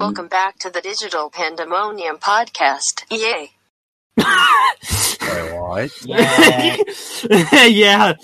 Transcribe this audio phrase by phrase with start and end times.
[0.00, 3.04] Welcome back to the Digital Pandemonium podcast.
[3.10, 3.50] Yay.
[4.16, 5.90] Wait, what?
[6.06, 6.76] Yeah.
[7.66, 8.14] yeah.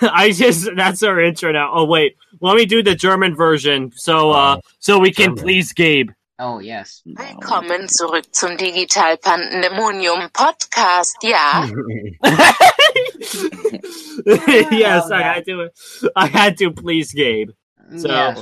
[0.00, 1.72] I just that's our intro now.
[1.74, 5.42] Oh wait, let me do the German version so uh Oh, so we can German.
[5.42, 6.10] please Gabe.
[6.38, 7.02] Oh, yes.
[7.04, 11.16] Willkommen zurück zum Digital Pandemonium Podcast.
[11.22, 11.66] Ja.
[14.70, 15.68] yes, I had to
[16.16, 17.50] I had to please Gabe.
[17.98, 18.38] So- yes.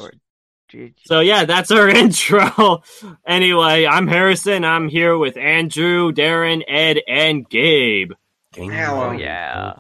[1.05, 2.83] So yeah, that's our intro.
[3.27, 4.65] anyway, I'm Harrison.
[4.65, 8.13] I'm here with Andrew, Darren, Ed, and Gabe.
[8.55, 9.13] Hello.
[9.13, 9.75] yeah.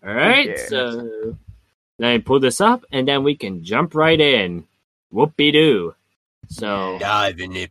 [0.00, 0.66] All right, Yeah.
[0.68, 1.36] so
[1.98, 4.64] then I pull this up, and then we can jump right in.
[5.12, 5.94] Whoopie doo.
[6.48, 7.70] So, Dive in it.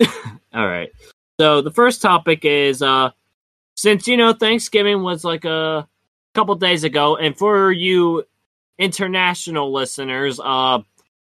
[0.52, 0.90] all right.
[1.40, 3.10] So the first topic is uh,
[3.74, 5.88] since you know Thanksgiving was like a
[6.34, 8.24] couple days ago, and for you
[8.80, 10.80] international listeners, uh,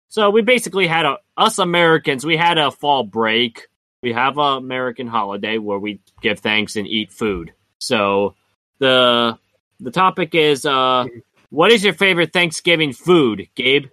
[0.08, 3.66] so we basically had a us Americans we had a fall break.
[4.02, 7.52] We have a American holiday where we give thanks and eat food.
[7.78, 8.34] So
[8.78, 9.38] the
[9.80, 11.06] the topic is uh,
[11.50, 13.86] what is your favorite Thanksgiving food, Gabe?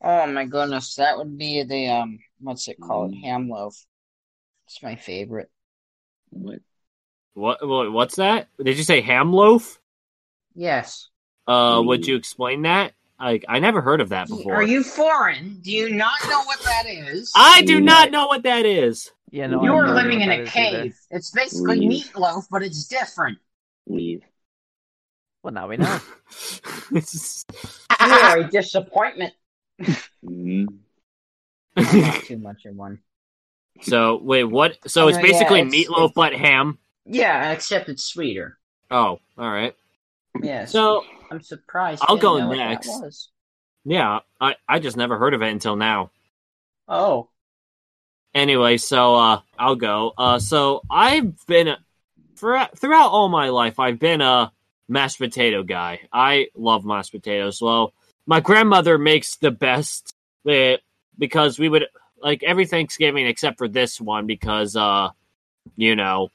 [0.00, 3.14] Oh my goodness, that would be the um, what's it called?
[3.24, 3.74] Ham loaf.
[4.66, 5.50] It's my favorite.
[6.30, 6.60] What?
[7.34, 8.48] What, what what's that?
[8.62, 9.80] Did you say ham loaf?
[10.54, 11.08] Yes.
[11.46, 12.92] Uh, would you explain that?
[13.20, 14.54] Like, I never heard of that before.
[14.54, 15.60] Are you foreign?
[15.62, 17.30] Do you not know what that is?
[17.34, 19.10] I do not know what that is.
[19.30, 19.62] Yeah, no.
[19.62, 20.82] You're living in a that is either.
[20.82, 20.96] cave.
[21.10, 22.06] It's basically Leave.
[22.12, 23.38] meatloaf, but it's different.
[23.86, 24.22] Leave.
[25.42, 26.00] Well, now we know.
[26.94, 27.44] It's-
[28.00, 29.32] You are a disappointment.
[30.24, 30.66] Mm.
[31.76, 33.00] Not too much in one.
[33.82, 34.78] so wait, what?
[34.86, 36.78] So it's Uh, yeah, basically it's- meatloaf it's- but ham.
[37.06, 38.58] Yeah, except it's sweeter.
[38.90, 39.74] Oh, all right.
[40.42, 40.64] Yeah.
[40.64, 42.02] So I'm surprised.
[42.06, 43.30] I'll go didn't know what that next.
[43.84, 46.10] yeah, I I just never heard of it until now.
[46.88, 47.28] Oh.
[48.34, 50.12] Anyway, so uh, I'll go.
[50.18, 51.76] Uh, so I've been
[52.34, 54.52] for throughout all my life, I've been a
[54.88, 56.00] mashed potato guy.
[56.12, 57.60] I love mashed potatoes.
[57.60, 57.92] Well,
[58.26, 60.14] my grandmother makes the best
[60.48, 60.78] eh,
[61.18, 61.86] because we would
[62.18, 65.10] like every Thanksgiving except for this one because uh,
[65.76, 66.28] you know,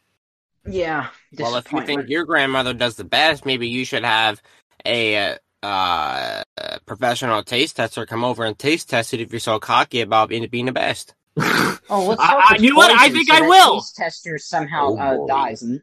[0.66, 1.08] Yeah.
[1.38, 4.42] Well, if you think your grandmother does the best, maybe you should have
[4.86, 6.44] a uh,
[6.86, 10.50] professional taste tester come over and taste test it if you're so cocky about it
[10.52, 11.14] being the best.
[11.92, 12.92] Oh, let's I- hope I- it's you know what?
[12.92, 13.76] I think so I will.
[13.82, 15.64] Taste tester somehow Oh, uh, dies.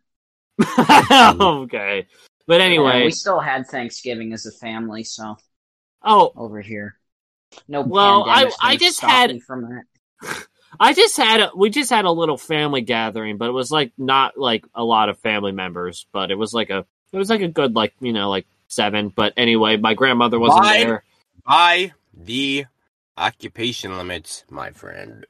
[1.40, 2.06] Okay.
[2.46, 5.36] But Yeah, anyway, we still had Thanksgiving as a family, so
[6.02, 6.96] oh, over here.
[7.66, 9.62] No, Well, I- I just had- from
[10.22, 10.46] that.
[10.78, 13.92] I just had a, we just had a little family gathering, but it was like
[13.98, 17.40] not like a lot of family members, but it was like a it was like
[17.40, 19.08] a good like you know like seven.
[19.08, 20.84] But anyway, my grandmother wasn't Why?
[20.84, 21.04] there.
[21.46, 22.66] By the
[23.16, 25.26] occupation limits, my friend.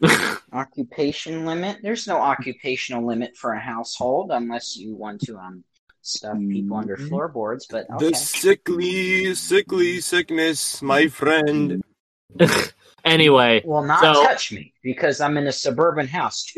[0.52, 1.78] Occupation limit?
[1.82, 5.62] There's no occupational limit for a household unless you want to um
[6.02, 7.08] stuff people under Mhm.
[7.08, 7.66] floorboards.
[7.70, 8.08] But okay.
[8.10, 11.82] The sickly, sickly sickness, my friend.
[13.04, 16.46] anyway, will not so- touch me because I'm in a suburban house.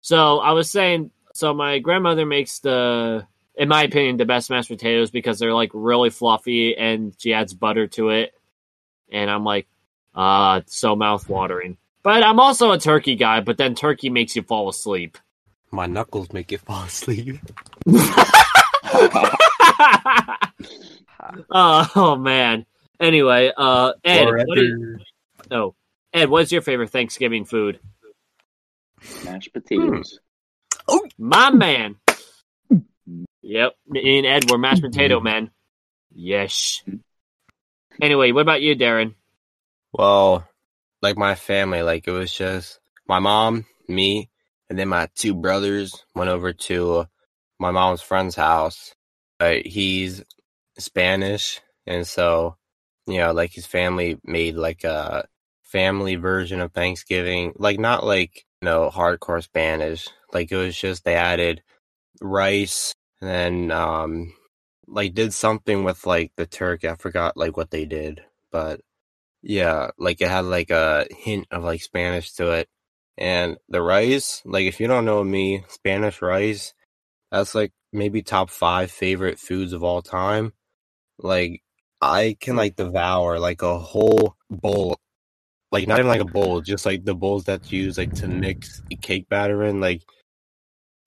[0.00, 3.26] so I was saying, so my grandmother makes the,
[3.58, 7.52] in my opinion, the best mashed potatoes because they're like really fluffy and she adds
[7.52, 8.32] butter to it,
[9.10, 9.66] and I'm like,
[10.14, 11.76] ah, it's so mouth watering.
[12.02, 15.18] But I'm also a turkey guy, but then turkey makes you fall asleep.
[15.70, 17.40] My knuckles make you fall asleep.
[21.50, 22.64] oh, oh, man.
[23.00, 24.98] Anyway, uh, Ed, what do you,
[25.48, 25.62] Forever.
[25.62, 25.74] oh,
[26.12, 27.80] Ed, what's your favorite Thanksgiving food?
[29.24, 30.20] Mashed potatoes.
[30.88, 31.96] Oh my man.
[33.42, 35.50] Yep, me and Ed were mashed potato men.
[36.12, 36.82] Yes.
[38.00, 39.14] Anyway, what about you, Darren?
[39.92, 40.46] Well,
[41.02, 44.28] like my family, like it was just my mom, me,
[44.68, 47.06] and then my two brothers went over to
[47.58, 48.94] my mom's friend's house.
[49.40, 50.22] Uh, he's
[50.78, 52.56] Spanish, and so
[53.06, 55.26] you know, like his family made like a
[55.62, 60.08] family version of Thanksgiving, like not like you know hardcore Spanish.
[60.32, 61.62] Like it was just they added
[62.20, 64.34] rice and then um
[64.86, 66.84] like did something with like the Turk.
[66.84, 68.80] I forgot like what they did, but
[69.42, 72.68] yeah, like it had like a hint of like Spanish to it.
[73.16, 76.74] And the rice, like if you don't know me, Spanish rice,
[77.30, 80.52] that's like maybe top five favorite foods of all time.
[81.18, 81.62] Like
[82.00, 84.98] I can like devour like a whole bowl.
[85.70, 88.28] Like not even like a bowl, just like the bowls that you use like to
[88.28, 89.80] mix cake batter in.
[89.80, 90.02] Like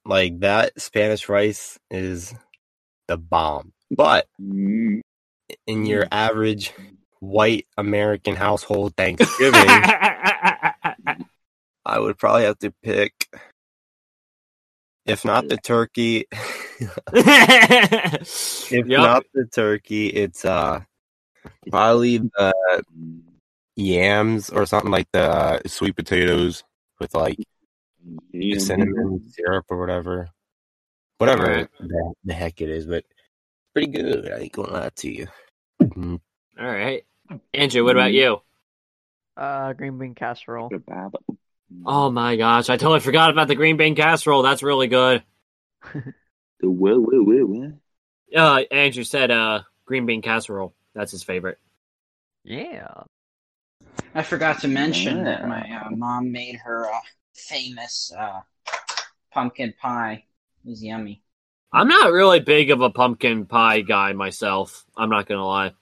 [0.06, 2.34] like that Spanish rice is
[3.08, 3.74] the bomb.
[3.90, 5.02] But Mm.
[5.68, 6.74] in your average
[7.20, 9.54] white American household Thanksgiving,
[11.86, 13.28] I would probably have to pick,
[15.06, 16.26] if not the turkey,
[17.14, 18.88] if Yep.
[18.90, 20.82] not the turkey, it's uh
[21.70, 22.84] probably the
[23.76, 26.64] yams or something like the uh, sweet potatoes
[27.00, 27.40] with like
[28.32, 30.30] the cinnamon syrup or whatever,
[31.18, 31.68] whatever Alright.
[31.80, 32.86] the, the heck it is.
[32.86, 33.04] But
[33.74, 34.32] pretty good.
[34.32, 35.28] I ain't gonna lie to you.
[35.82, 36.20] Mhm.
[36.60, 37.04] All right.
[37.54, 38.42] Andrew, what about you?
[39.38, 40.70] Uh, green bean casserole.
[41.86, 44.42] Oh my gosh, I totally forgot about the green bean casserole.
[44.44, 45.24] That's really good.
[46.60, 47.72] The what, what, what, what?
[48.40, 50.76] Uh, Andrew said uh, green bean casserole.
[50.94, 51.58] That's his favorite.
[52.44, 52.88] Yeah.
[54.14, 55.24] I forgot to mention Yeah.
[55.24, 57.00] that my uh, mom made her uh,
[57.34, 58.42] famous uh,
[59.34, 60.24] pumpkin pie.
[60.66, 61.24] It was yummy.
[61.74, 64.86] I'm not really big of a pumpkin pie guy myself.
[64.98, 65.74] I'm not gonna lie.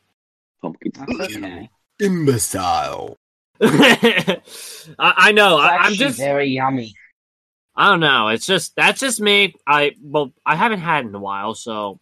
[0.62, 0.92] Pumpkin.
[0.96, 1.70] That's okay.
[2.00, 3.18] Imbecile.
[3.62, 4.40] I,
[5.00, 5.58] I know.
[5.58, 6.18] It's I, I'm just.
[6.18, 6.94] very yummy.
[7.76, 8.28] I don't know.
[8.30, 9.56] It's just that's just me.
[9.66, 12.00] I well, I haven't had in a while, so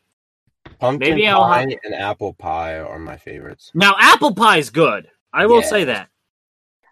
[0.80, 3.72] Pumpkin Maybe I'll pie have- and apple pie are my favorites.
[3.74, 5.08] now apple pie is good.
[5.34, 5.68] I will Yeah.
[5.68, 6.10] say that.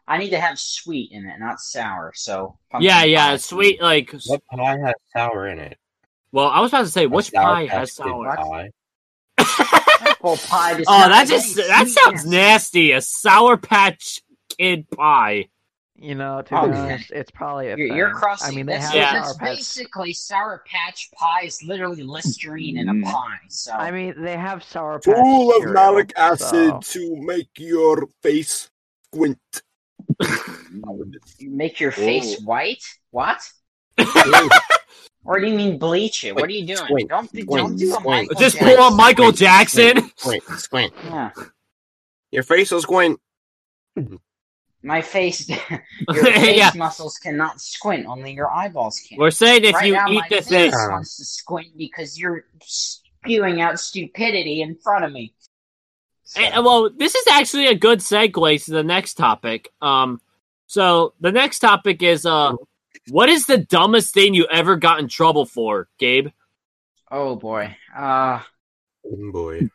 [0.08, 2.12] I need to have sweet in it, not sour.
[2.16, 3.38] So pumpkin Yeah, yeah, pie.
[3.38, 3.82] sweet.
[3.82, 5.78] Like, What pie has sour in it?
[6.32, 8.36] well, I was about to say, A which Sour pie has sour?
[8.36, 8.70] pie.
[9.40, 10.84] apple pie.
[10.88, 12.26] Oh, that just any that sounds sweetness.
[12.26, 12.92] nasty.
[12.92, 14.22] A sour patch
[14.58, 15.50] kid pie.
[15.98, 18.52] You know, to Oh, be honest, it's probably a You're, you're crossing.
[18.52, 19.12] I mean, they that's, have Yeah.
[19.12, 19.56] Sour that's Patch.
[19.58, 23.06] basically sour patch pie is literally Listerine in a Mm.
[23.06, 23.38] pie.
[23.48, 28.08] So I mean, they have Sour Patch Full of malic acid so- to make your
[28.22, 28.70] face
[29.06, 29.40] squint.
[31.40, 32.84] You make your face white.
[33.12, 33.40] What?
[35.28, 36.36] Or do you mean bleach it?
[36.36, 36.78] what are you doing?
[36.78, 38.30] Squint, don't do, squint, don't do a squint.
[38.30, 40.12] Michael Just pull up Michael Jackson.
[40.18, 40.94] Squint, squint.
[41.04, 41.32] Yeah.
[42.30, 43.20] Your face will squint.
[44.84, 45.58] My face, your
[46.26, 46.72] face Yeah.
[46.76, 48.06] muscles cannot squint.
[48.06, 49.18] Only your eyeballs can.
[49.18, 52.20] We're saying if right you now, eat my the face thing, wants to squint because
[52.20, 55.34] you're spewing out stupidity in front of me.
[56.26, 59.72] So- Eh, well, this is actually a good segue to the next topic.
[59.82, 60.20] Um,
[60.68, 62.54] so the next topic is uh,
[63.10, 66.30] what is the dumbest thing you ever got in trouble for, Gabe?
[67.12, 67.76] oh boy.
[67.96, 68.42] Uh,
[69.08, 69.70] Oh, boy.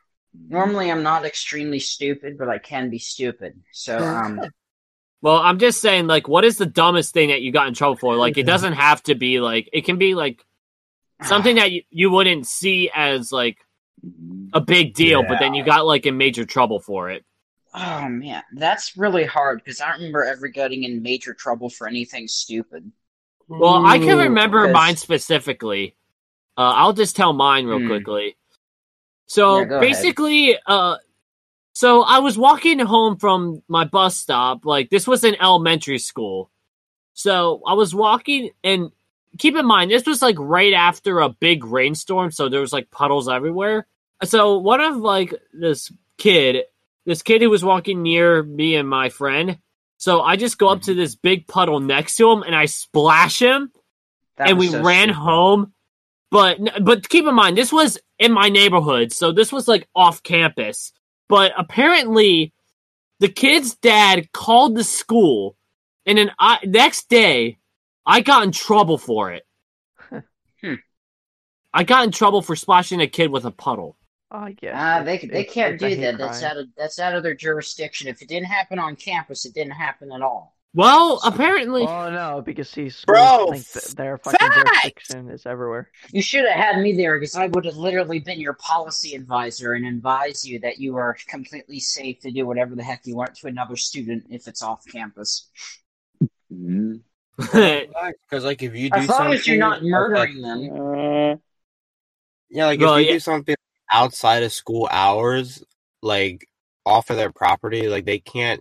[0.49, 3.63] normally I'm not extremely stupid, but I can be stupid.
[3.73, 4.41] So um,
[5.23, 7.95] Well, I'm just saying, like, what is the dumbest thing that you got in trouble
[7.97, 8.17] for?
[8.17, 10.45] Like, it doesn't have to be like it can be like
[11.23, 13.59] something that you, you wouldn't see as like
[14.53, 17.25] a big deal, but then you got like in major trouble for it.
[17.75, 21.87] Oh man, that's really hard because I don't remember ever getting in major trouble for
[21.87, 22.91] anything stupid.
[23.49, 25.97] Well, I can remember Because- mine specifically.
[26.57, 27.87] Uh, I'll just tell mine real Hmm.
[27.87, 28.37] quickly.
[29.27, 29.89] So Yeah, go ahead.
[29.89, 30.97] basically, uh,
[31.73, 34.65] so I was walking home from my bus stop.
[34.65, 36.51] Like this was in elementary school.
[37.15, 38.91] So I was walking, and
[39.39, 42.91] keep in mind this was like right after a big rainstorm, so there was like
[42.91, 43.87] puddles everywhere.
[44.25, 46.65] So one of like this kid,
[47.07, 49.59] this kid who was walking near me and my friend.
[49.97, 51.01] So I just go up to mm-hmm.
[51.01, 53.71] this big puddle next to him and I splash him
[54.37, 55.17] That and we so ran stupid.
[55.17, 55.73] home.
[56.31, 60.23] But but keep in mind this was in my neighborhood, so this was like off
[60.23, 60.93] campus.
[61.29, 62.53] But apparently,
[63.19, 65.57] the kid's dad called the school,
[66.07, 67.59] and then I next day
[68.07, 69.45] I got in trouble for it.
[70.63, 70.75] Hmm.
[71.73, 73.97] I got in trouble for splashing a kid with a puddle.
[74.31, 74.75] I guess.
[74.77, 76.19] Ah, they they it's- can't it's do hate that.
[76.19, 78.09] That's out of that's out of their jurisdiction.
[78.09, 80.55] If it didn't happen on campus, it didn't happen at all.
[80.75, 84.65] Well, apparently, Oh no, because see, schools Bro, think that their fucking facts!
[85.09, 85.91] jurisdiction is everywhere.
[86.13, 89.73] You should have had me there because I would have literally been your policy advisor
[89.73, 93.35] and advised you that you are completely safe to do whatever the heck you want
[93.37, 95.49] to another student if it's off campus.
[96.53, 97.01] Mm.
[97.37, 100.73] Because like if you do As long something, as you're not like, murdering them.
[100.73, 101.37] Uh,
[102.51, 103.13] yeah, like Well, if you yeah.
[103.15, 103.57] do something
[103.93, 105.63] outside of school hours,
[106.03, 106.47] like
[106.85, 108.61] off of their property, like they can't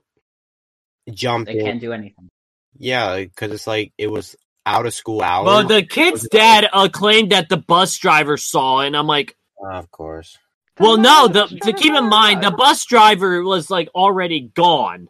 [1.12, 1.66] jump They in.
[1.66, 2.30] can't do anything.
[2.78, 4.36] Yeah, because it's like it was
[4.66, 5.46] out of school hours.
[5.48, 9.36] well, the kid's dad uh, claimed that the bus driver saw it, and I'm like,
[9.62, 10.38] Uh, of course.
[10.80, 11.28] Well, no.
[11.28, 15.10] The to keep in mind, the bus driver was like already gone.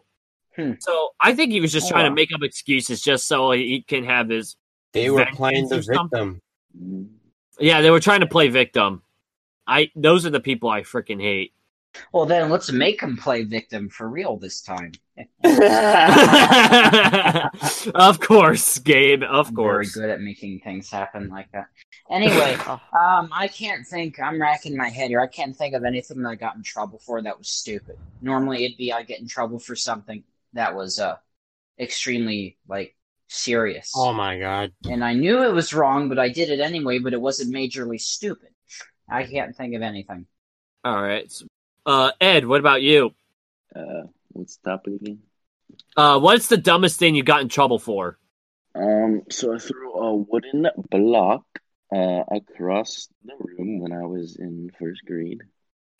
[0.59, 0.71] Hmm.
[0.79, 3.81] So I think he was just Oh, trying to make up excuses just so he
[3.81, 4.55] can have his.
[4.93, 6.41] They were playing the or something?
[6.73, 7.09] victim.
[7.59, 9.03] Yeah, they were trying to play victim.
[9.67, 11.53] I those are the people I freaking hate.
[12.13, 14.91] Well, then let's make him play victim for real this time.
[17.95, 19.23] of course, Gabe.
[19.23, 19.95] Of I'm very course.
[19.95, 21.67] good at making things happen like that.
[22.09, 24.19] Anyway, um, I can't think.
[24.19, 25.19] I'm racking my head here.
[25.19, 27.97] I can't think of anything that I got in trouble for that was stupid.
[28.21, 31.17] Normally, it'd be I get in trouble for something that was uh
[31.79, 32.95] extremely like
[33.27, 34.71] serious, Oh my god.
[34.89, 36.99] and I knew it was wrong, but I did it anyway.
[36.99, 38.49] But it wasn't majorly stupid.
[39.09, 40.25] I can't think of anything.
[40.83, 41.31] All right.
[41.85, 43.11] Uh, Ed, what about you?
[43.75, 45.19] Uh, what's the topic again?
[45.95, 48.17] Uh, what's the dumbest thing you got in trouble for?
[48.75, 51.43] Um, so I threw a wooden block
[51.91, 55.41] uh across the room when I was in first grade.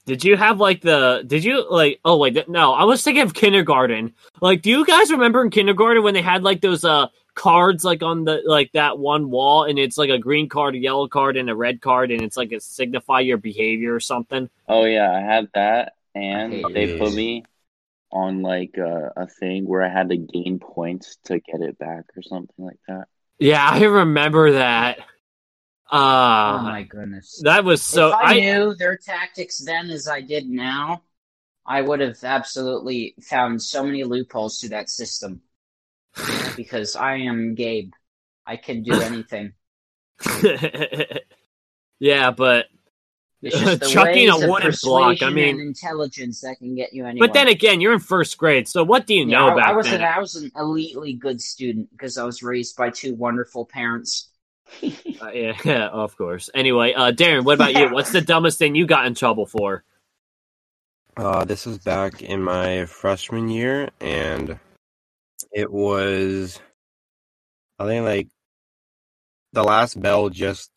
[0.05, 1.23] Did you have like the?
[1.25, 1.99] Did you like?
[2.03, 2.73] Oh wait, no.
[2.73, 4.13] I was thinking of kindergarten.
[4.41, 8.03] Like, do you guys remember in kindergarten when they had like those uh cards like
[8.03, 11.37] on the like that one wall, and it's like a green card, a yellow card,
[11.37, 14.49] and a red card, and it's like it signify your behavior or something.
[14.67, 16.99] Oh yeah, I had that, and they these.
[16.99, 17.45] put me
[18.11, 22.05] on like a, a thing where I had to gain points to get it back
[22.17, 23.07] or something like that.
[23.37, 24.99] Yeah, I remember that.
[25.91, 27.41] Uh oh my goodness!
[27.43, 28.09] that was so.
[28.09, 31.01] if I, I knew their tactics then as I did now,
[31.65, 35.41] I would have absolutely found so many loopholes to that system.
[36.55, 37.91] because I am Gabe.
[38.45, 39.53] I can do anything.
[41.99, 42.65] yeah, but
[43.41, 47.27] It's just the Chucking a wooden block, I mean- intelligence that can get you anywhere.
[47.27, 49.69] but then again, you're in first grade, so what do you Yeah, know I, back
[49.69, 50.01] I was then?
[50.01, 54.28] an I was an elitely good student because I was raised by two wonderful parents.
[55.21, 55.31] Uh,
[55.65, 56.49] yeah, of course.
[56.55, 57.89] Anyway, uh, Darren, what about you?
[57.93, 59.83] What's the dumbest thing you got in trouble for?
[61.17, 64.57] Uh, this was back in my freshman year, and
[65.51, 66.61] it was,
[67.77, 68.27] I think, like
[69.51, 70.71] the last bell just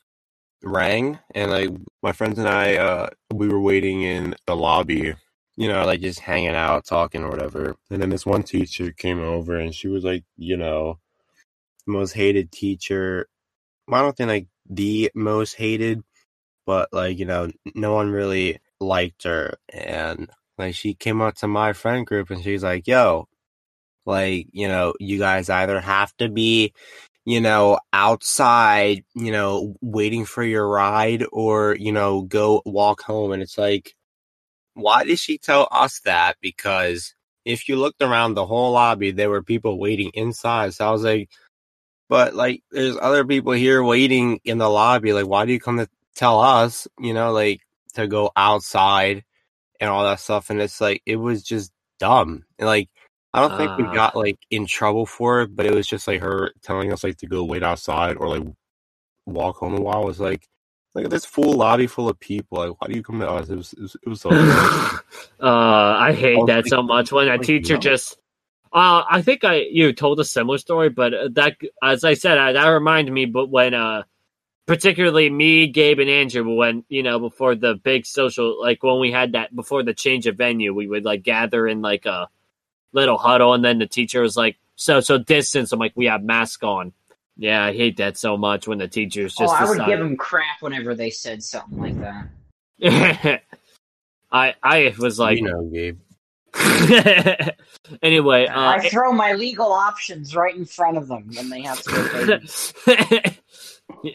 [0.65, 1.71] rang, and like
[2.03, 5.15] my friends and I, uh, we were waiting in the lobby,
[5.57, 7.77] you know, like just hanging out, talking or whatever.
[7.91, 10.99] And then this one teacher came over, and she was like, you know,
[11.87, 13.29] the most hated teacher.
[13.91, 16.03] I don't think like the most hated,
[16.67, 21.49] but like you know, no one really liked her and like she came up to
[21.49, 23.27] my friend group and she's like yo
[24.07, 26.73] like you know you guys either have to be
[27.25, 33.33] you know outside you know waiting for your ride or you know go walk home.
[33.33, 33.95] And it's like
[34.75, 36.37] why did she tell us that?
[36.43, 40.75] Because if you looked around the whole lobby there were people waiting inside.
[40.75, 41.31] So i was like
[42.12, 45.78] but like there's other people here waiting in the lobby like why do you come
[45.78, 47.61] to tell us you know like
[47.95, 49.25] to go outside
[49.81, 52.90] and all that stuff and it's like it was just dumb and like
[53.33, 53.95] i don't think we Ah.
[53.95, 57.16] got like in trouble for it but it was just like her telling us like
[57.16, 58.47] to go wait outside or like
[59.25, 60.47] walk home a while It was like
[60.95, 63.57] like this full lobby full of people like why do you come to us it
[63.57, 64.28] was it was, it was so
[65.40, 67.81] uh, I hate Oh, that thank- so much when a teacher you.
[67.81, 68.19] just.
[68.73, 72.38] Uh, I think I you told a similar story, but uh, that, as I said,
[72.38, 73.26] uh, that reminded me.
[73.26, 74.05] But when, uh,
[74.67, 79.12] particularly me, Gabe, and Andrew, when you know before the big social, like when we
[79.12, 82.29] had that before the change of venue, we would like gather in like a
[82.93, 86.23] little huddle, and then the teacher was like, "So, so distance." I'm like, "We have
[86.23, 86.95] masks on."
[87.37, 89.55] Yeah, I hate that so much when the teachers Oh, just.
[89.55, 92.29] I would decide- give them crap whenever they said something like that.
[94.33, 95.99] I I was like, you know gabe
[98.02, 101.82] anyway, uh, I throw my legal options right in front of them when they have
[101.82, 102.40] to.
[102.87, 103.38] obey.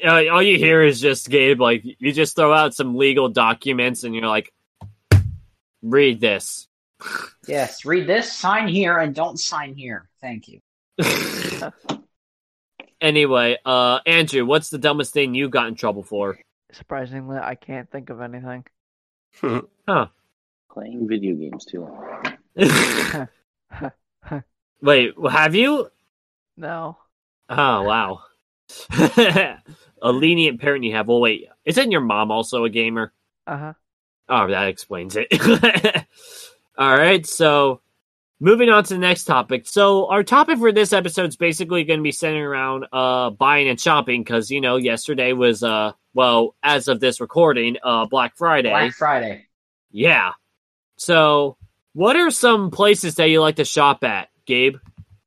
[0.03, 4.03] Uh, all you hear is just Gabe, like you just throw out some legal documents,
[4.03, 4.51] and you're like,
[5.81, 6.67] read this.
[7.47, 10.09] yes, read this, sign here, and don't sign here.
[10.19, 10.59] Thank you.
[13.01, 16.37] anyway, uh, Andrew, what's the dumbest thing you got in trouble for?
[16.73, 18.65] surprisingly, I can't think of anything.
[20.77, 22.37] Playing video games too long.
[24.83, 25.87] Wait, have you?
[26.55, 26.99] No.
[27.49, 28.19] Oh wow,
[28.99, 31.07] a lenient parent you have.
[31.07, 33.11] Well, wait, isn't your mom also a gamer?
[33.47, 33.73] Uh huh.
[34.29, 35.29] Oh, that explains it.
[36.77, 37.81] All right, so
[38.39, 39.65] moving on to the next topic.
[39.65, 43.67] So our topic for this episode is basically going to be centering around uh buying
[43.67, 48.37] and shopping because you know yesterday was uh well as of this recording uh Black
[48.37, 48.69] Friday.
[48.69, 49.47] Black Friday.
[49.89, 50.33] Yeah.
[50.97, 51.57] So
[51.93, 54.77] what are some places that you like to shop at, Gabe?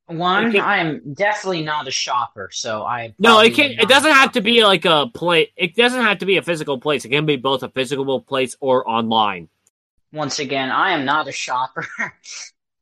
[0.05, 3.71] One, can- I'm definitely not a shopper, so I No, it can.
[3.71, 5.47] It doesn't have to be like a place.
[5.55, 7.05] It doesn't have to be a physical place.
[7.05, 9.47] It can be both a physical place or online.
[10.11, 11.87] Once again, I am not a shopper.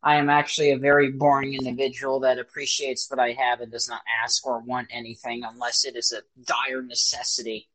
[0.01, 4.01] I am actually a very boring individual that appreciates what I have and does not
[4.23, 7.67] ask or want anything unless it is a dire necessity.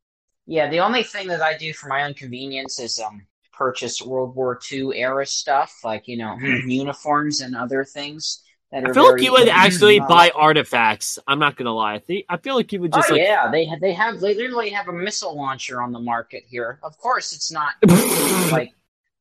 [0.47, 4.35] Yeah, the only thing that I do for my own convenience is um purchase World
[4.35, 8.91] War II era stuff, like you know uniforms and other things that are.
[8.91, 11.19] I feel like you would actually uh, buy artifacts.
[11.27, 11.95] I'm not gonna lie.
[11.95, 14.35] I, think, I feel like you would just oh like yeah, they they have they
[14.35, 16.79] literally have a missile launcher on the market here.
[16.83, 17.75] Of course, it's not
[18.51, 18.73] like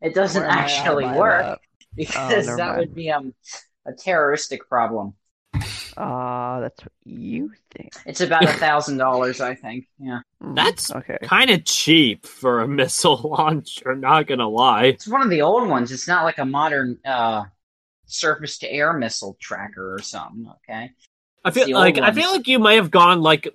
[0.01, 1.61] it doesn't Where am I at actually work lap?
[1.95, 2.79] because never that mind.
[2.79, 3.33] would be um
[3.85, 5.13] a terroristic problem.
[5.97, 7.91] Ah, that's what you think.
[8.05, 9.87] It's about a thousand dollars, I think.
[9.99, 11.17] Yeah, Mm, That's okay.
[11.23, 13.95] kind of cheap for a missile launcher.
[13.95, 14.85] Not gonna lie.
[14.85, 15.91] it's one of the old ones.
[15.91, 17.43] It's not like a modern uh
[18.05, 20.47] surface to air missile tracker or something.
[20.69, 20.91] Okay.
[21.45, 23.47] I feel old like I feel like you might have gone like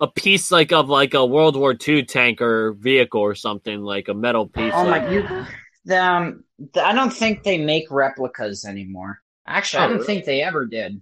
[0.00, 4.08] a piece like of like a World War II tank or vehicle or something like
[4.08, 4.72] a metal piece.
[4.74, 5.10] Oh like- my!
[5.10, 5.46] You,
[5.86, 9.20] the, um, the, I don't think they make replicas anymore.
[9.46, 10.06] Actually, I Oh, don't really?
[10.06, 11.00] think they ever did.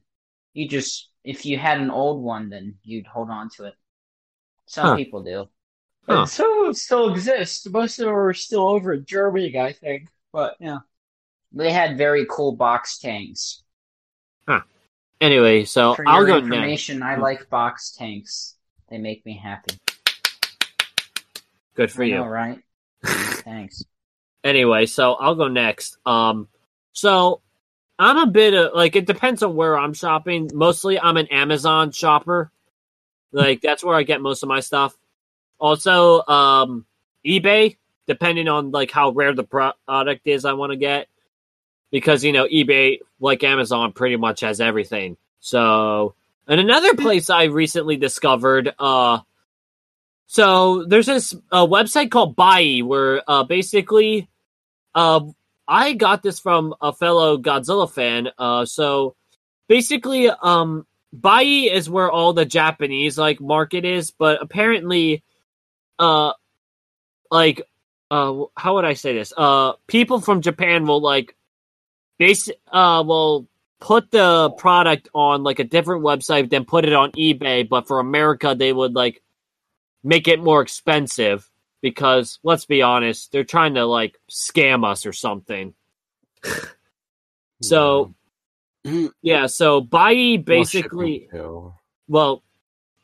[0.54, 3.74] You just, if you had an old one, then you'd hold on to it.
[4.66, 4.96] Some Huh.
[4.96, 5.48] people do.
[6.08, 6.26] Huh.
[6.26, 7.68] Some of them still exist.
[7.70, 10.08] Most of them are still over in Germany, I think.
[10.32, 10.78] But yeah,
[11.52, 13.62] they had very cool box tanks.
[14.48, 14.62] Huh.
[15.20, 16.90] Anyway, so For I'll go next.
[16.90, 18.56] I like box tanks.
[18.90, 19.76] They make me happy.
[21.74, 22.14] Good for I you.
[22.16, 22.58] know, right?
[23.04, 23.82] Thanks.
[24.44, 25.96] anyway, so I'll go next.
[26.06, 26.48] Um,
[26.92, 27.40] so
[27.98, 30.50] I'm a bit of like it depends on where I'm shopping.
[30.52, 32.50] Mostly, I'm an Amazon shopper.
[33.32, 34.96] Like that's where I get most of my stuff.
[35.58, 36.86] Also, um,
[37.24, 41.08] eBay, depending on like how rare the product is, I want to get
[41.90, 45.16] because you know eBay, like Amazon, pretty much has everything.
[45.40, 46.14] So,
[46.48, 49.20] and another place I recently discovered, uh,
[50.26, 54.28] so there's this uh, website called Buyee where uh, basically,
[54.94, 55.20] uh,
[55.66, 58.28] I got this from a fellow Godzilla fan.
[58.38, 59.16] Uh, so
[59.68, 65.22] basically, um, Buyee is where all the Japanese like market is, but apparently,
[65.98, 66.32] uh,
[67.30, 67.62] like,
[68.10, 69.32] uh, how would I say this?
[69.36, 71.36] Uh, people from Japan will like,
[72.18, 73.48] base, uh, will
[73.80, 77.68] put the product on like a different website, then put it on eBay.
[77.68, 79.22] But for America, they would like
[80.02, 81.48] make it more expensive
[81.84, 85.74] because let's be honest, they're trying to like scam us or something.
[87.60, 88.14] So
[88.86, 89.12] Mhm.
[89.20, 91.74] yeah, so Buyee Well, basically, shipping, too.
[92.08, 92.42] well,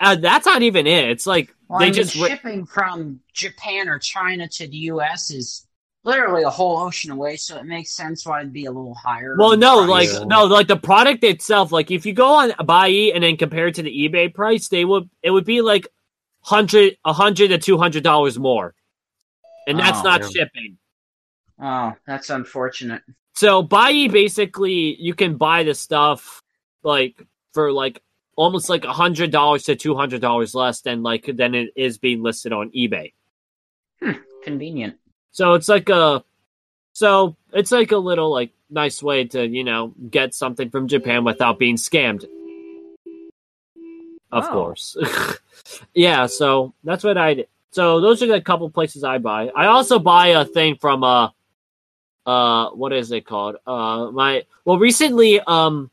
[0.00, 1.10] uh, that's not even it.
[1.10, 5.30] It's like Well, they I mean, just shipping from Japan or China to the U.S.
[5.30, 5.66] is
[6.02, 9.36] literally a whole ocean away, so it makes sense why it'd be a little higher.
[9.38, 10.14] Well, no, price.
[10.18, 11.70] like no, like the product itself.
[11.70, 14.86] Like if you go on Buyee and then compare it to the eBay price, they
[14.86, 15.86] would it would be like
[16.42, 18.74] hundred, a hundred to two hundred dollars more,
[19.66, 20.28] and that's Oh, not yeah.
[20.28, 20.78] shipping.
[21.60, 23.02] oh, that's unfortunate.
[23.34, 26.42] So Buyee basically you can buy the stuff
[26.82, 28.02] like for like
[28.36, 31.98] almost like a hundred dollars to two hundred dollars less than like than it is
[31.98, 33.12] being listed on eBay.
[34.02, 34.96] Hmm, convenient.
[35.32, 36.24] So it's like a
[36.92, 41.24] so it's like a little like nice way to, you know, get something from Japan
[41.24, 42.24] without being scammed.
[44.32, 44.52] Of Oh.
[44.52, 44.96] course.
[45.94, 47.48] yeah, so that's what I did.
[47.72, 49.48] So those are the couple places I buy.
[49.48, 51.28] I also buy a thing from uh
[52.26, 53.56] uh what is it called?
[53.66, 55.90] Uh my well recently um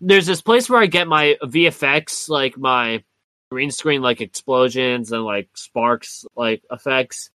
[0.00, 3.02] there's this place where I get my VFX like my
[3.50, 7.30] green screen like explosions and like sparks like effects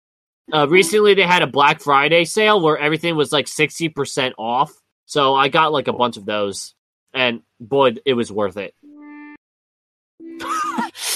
[0.53, 4.73] uh, recently they had a Black Friday sale where everything was like 60% off.
[5.05, 6.73] So I got like a bunch of those.
[7.13, 8.73] And boy, it was worth it.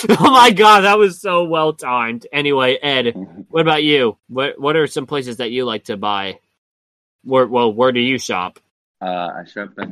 [0.08, 2.26] oh my god, that was so well timed.
[2.32, 3.14] Anyway, Ed,
[3.48, 4.16] what about you?
[4.28, 6.38] What what are some places that you like to buy?
[7.24, 8.58] Where well, where do you shop?
[9.00, 9.88] Uh, I shop at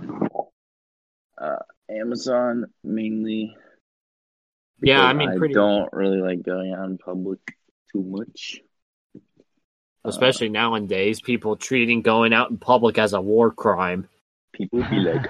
[1.41, 1.57] uh,
[1.91, 3.57] Amazon mainly.
[4.81, 7.41] Yeah, I mean, pretty don't really like going out in public
[7.93, 8.61] too much.
[10.05, 14.09] especially nowadays, people treating going out in public as a war crime.
[14.53, 15.29] People be like,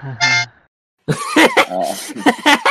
[1.69, 2.59] uh,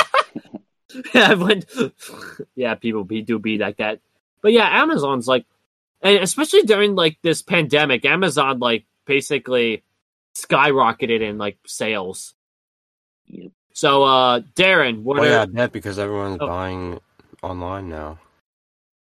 [1.14, 1.64] yeah, when,
[2.56, 4.00] yeah, people be, do be like that.
[4.42, 5.46] But yeah, Amazon's like,
[6.02, 9.84] and especially during like this pandemic, Amazon like basically
[10.36, 12.34] skyrocketed in like sales.
[13.28, 13.52] Yep.
[13.74, 16.48] So, uh, Darren, what Oh are yeah, that because everyone's Oh.
[16.48, 17.00] buying
[17.44, 18.20] online now.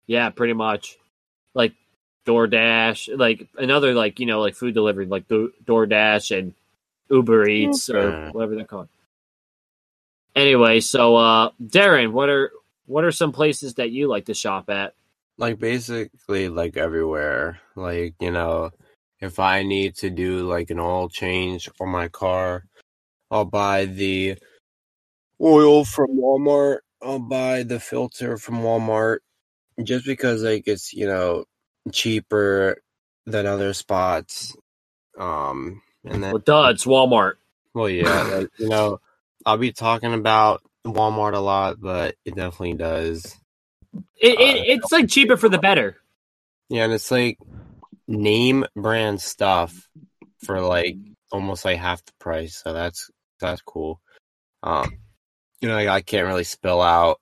[0.07, 0.97] yeah, pretty much
[1.55, 1.75] like
[2.27, 6.55] DoorDash, like another like you know like food delivery like Do- DoorDash and
[7.11, 8.89] Uber Eats or whatever they're called.
[10.35, 12.51] Anyway, so uh, Darren, what are
[12.87, 14.95] what are some places that you like to shop at?
[15.39, 17.61] Like basically like everywhere.
[17.77, 18.71] Like, you know,
[19.21, 22.65] if I need to do like an oil change for my car,
[23.31, 24.37] I'll buy the
[25.41, 26.79] oil from Walmart.
[27.03, 29.19] I'll buy the filter from Walmart
[29.83, 31.45] just because like it's, you know,
[31.93, 32.79] cheaper
[33.27, 34.57] than other spots.
[35.19, 37.35] Um, and then Well, duh, it's Walmart.
[37.73, 39.01] well, yeah, like, you know,
[39.47, 43.37] I'll be talking about Walmart a lot, but it definitely does.
[44.17, 45.97] It, it it's like cheaper for the better.
[46.69, 47.39] Yeah, and it's like
[48.09, 49.89] name brand stuff
[50.45, 50.97] for like
[51.33, 52.61] almost like half the price.
[52.63, 54.01] So that's that's cool.
[54.63, 54.99] Um,
[55.61, 57.21] you know, like, I can't really spill out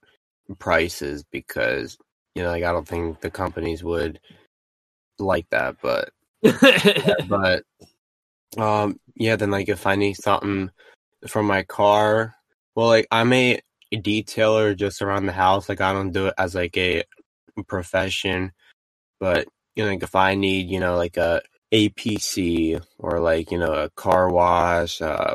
[0.58, 1.96] prices because
[2.35, 4.20] you know, like I don't think the companies would
[5.18, 6.11] like that, but
[7.28, 7.64] but
[8.58, 10.70] um yeah then like if i need something
[11.28, 12.35] for my car.
[12.74, 13.61] Well like i'm a
[13.92, 17.04] detailer just around the house like i don't do it as like a
[17.66, 18.52] profession
[19.20, 21.42] but you know like if i need you know like a
[21.74, 25.35] apc or like you know a car wash uh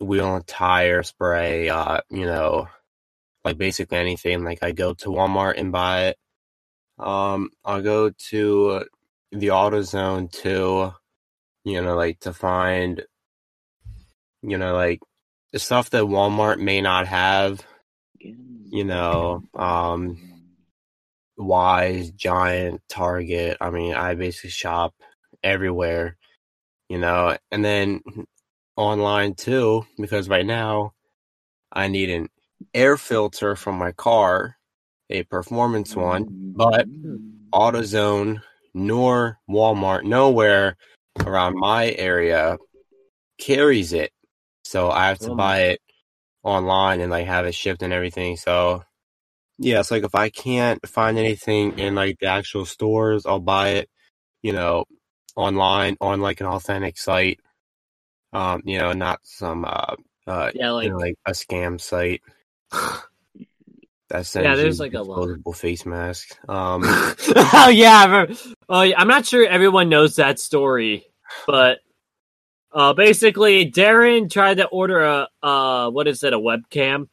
[0.00, 2.66] wheel and tire spray uh you know
[3.44, 6.18] like basically anything like i go to walmart and buy it.
[6.98, 8.84] Um i'll go to
[9.32, 10.92] the AutoZone too,
[11.64, 13.04] you know, like to find,
[14.46, 15.00] you know, like
[15.52, 17.60] the stuff that Walmart may not have,
[18.20, 20.18] you know, um,
[21.38, 23.56] Weis, Giant, Target.
[23.60, 24.94] I mean, I basically shop
[25.42, 26.16] everywhere,
[26.88, 28.00] you know, and then
[28.76, 30.92] online too, because right now
[31.72, 32.28] I need an
[32.72, 34.56] air filter for my car,
[35.10, 36.86] a performance one, but
[37.52, 38.42] AutoZone
[38.74, 40.76] nor Walmart, nowhere
[41.24, 42.58] around my area
[43.38, 44.12] carries it.
[44.66, 45.80] So I have to buy it
[46.42, 48.36] online and like have it shipped and everything.
[48.36, 48.84] So
[49.58, 53.68] yeah, it's like if I can't find anything in like the actual stores, I'll buy
[53.70, 53.88] it,
[54.42, 54.84] you know,
[55.36, 57.40] online on like an authentic site.
[58.32, 59.94] Um, you know, not some uh
[60.26, 62.22] uh yeah, you like know, like a scam site
[64.08, 66.36] That's Yeah, there's like a disposable face mask.
[66.48, 68.26] Um oh yeah,
[68.68, 71.06] oh, yeah, I'm not sure everyone knows that story,
[71.46, 71.80] but
[72.76, 77.08] uh, basically, Darren tried to order a uh, what is it, a webcam,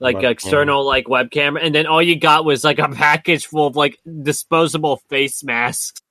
[0.00, 0.30] like Webcam.
[0.32, 3.98] external like webcam, and then all you got was like a package full of like
[4.22, 6.02] disposable face masks.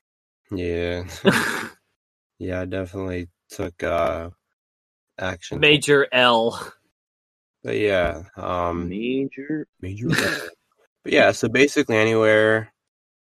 [0.50, 1.04] Yeah.
[2.40, 4.32] yeah, I definitely took uh
[5.20, 5.60] action.
[5.60, 6.60] Major L.
[7.64, 9.68] But yeah, um Major.
[9.80, 10.08] major
[11.04, 12.74] But yeah, so basically anywhere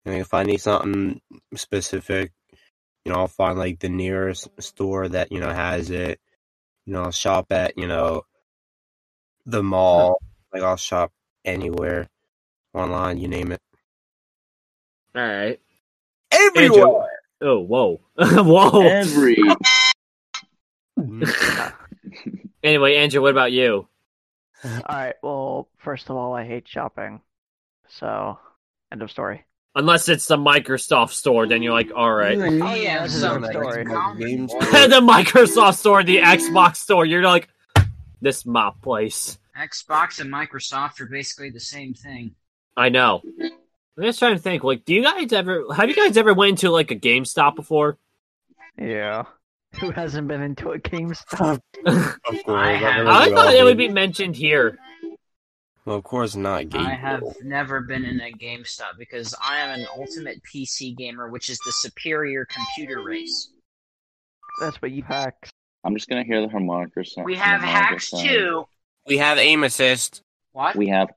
[0.05, 1.21] you know, if I need something
[1.55, 2.31] specific,
[3.07, 6.19] you know, I'll find like the nearest store that, you know, has it.
[6.85, 8.23] You know, I'll shop at, you know,
[9.45, 10.21] the mall.
[10.53, 11.13] Like I'll shop
[11.45, 12.09] anywhere.
[12.73, 13.61] Online, you name it.
[15.15, 15.57] All right.
[16.31, 17.07] Everywhere.
[17.39, 18.81] Oh, whoa, whoa.
[18.81, 19.37] Every.
[22.63, 23.87] Anyway, Andrew, what about you?
[24.65, 27.21] Alright, well, first of all, I hate shopping.
[27.87, 28.39] So,
[28.91, 29.45] end of story.
[29.77, 32.35] Unless it's the Microsoft store, then you're like, all right.
[32.35, 32.63] Mm-hmm.
[32.63, 33.81] Oh, yeah, this is a something story.
[33.81, 34.59] in common, Games boy.
[34.59, 34.87] store.
[34.87, 37.05] the Microsoft store, the Xbox store.
[37.05, 37.47] You're like,
[38.19, 39.37] this is my place.
[39.55, 42.33] Xbox and Microsoft are basically the same thing.
[42.75, 43.21] I know.
[43.39, 44.63] I'm just trying to think.
[44.63, 47.99] Like, do you guys ever have you guys ever went to like a GameStop before?
[48.79, 49.25] Yeah.
[49.79, 51.61] Who hasn't been into a GameStop?
[51.85, 52.43] Of course.
[52.47, 54.79] I have- I thought it would be mentioned here.
[55.87, 56.67] Well, of course not.
[56.67, 61.29] Game I have never been in a GameStop because I am an ultimate PC gamer,
[61.29, 63.51] which is the superior computer race.
[64.59, 65.47] That's what you hack.
[65.85, 67.23] I'm just gonna hear the harmonica sound.
[67.23, 68.27] We have harmonica hacks sound.
[68.27, 68.65] too.
[69.07, 70.23] We have aim assist.
[70.51, 70.75] What?
[70.75, 71.07] We have.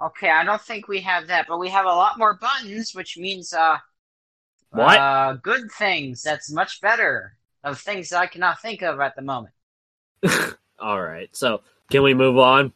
[0.00, 3.18] Okay, I don't think we have that, but we have a lot more buttons, which
[3.18, 3.78] means uh
[4.70, 5.00] What?
[5.00, 6.22] Uh good things.
[6.22, 7.36] That's much better.
[7.64, 9.54] Of things that I cannot think of at the moment.
[10.78, 11.28] All right.
[11.34, 12.72] So, can we move on?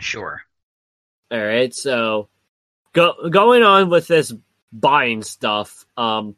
[0.00, 0.42] Sure.
[1.30, 1.74] All right.
[1.74, 2.28] So,
[2.92, 4.32] go going on with this
[4.72, 5.84] buying stuff.
[5.96, 6.36] Um,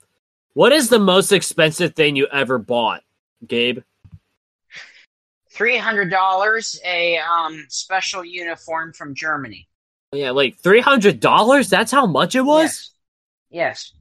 [0.55, 3.03] what is the most expensive thing you ever bought,
[3.47, 3.81] Gabe?
[5.51, 9.69] Three hundred dollars, a um special uniform from Germany.
[10.13, 11.69] Yeah, like three hundred dollars.
[11.69, 12.93] That's how much it was.
[13.51, 13.93] Yes.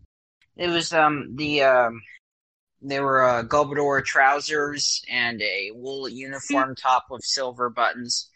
[0.58, 0.68] yes.
[0.68, 2.02] It was um the um
[2.82, 8.30] they were uh, Gobador trousers and a wool uniform top with silver buttons.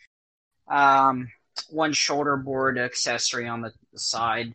[0.68, 1.30] Um,
[1.70, 4.54] one shoulder board accessory on the side,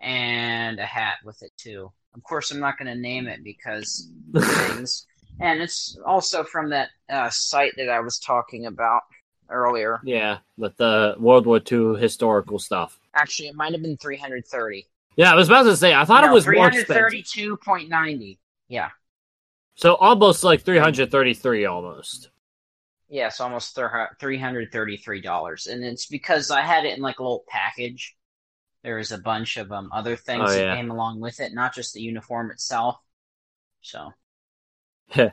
[0.00, 1.92] and a hat with it too.
[2.14, 5.06] Of course, I'm not going to name it because things.
[5.40, 9.02] And it's also from that uh, site that I was talking about
[9.50, 10.00] earlier.
[10.04, 12.98] Yeah, with the World War II historical stuff.
[13.14, 14.86] Actually, it might have been 330.
[15.16, 15.94] Yeah, I was about to say.
[15.94, 18.38] I thought no, it was more 332.90.
[18.68, 18.90] Yeah.
[19.76, 22.30] So almost like three hundred thirty-three, almost.
[23.08, 23.78] Yes, almost
[24.18, 28.16] three hundred thirty-three dollars, and it's because I had it in like a little package.
[28.82, 31.74] There was a bunch of um other things Oh, that came along with it, not
[31.74, 32.96] just the uniform itself.
[33.82, 34.12] So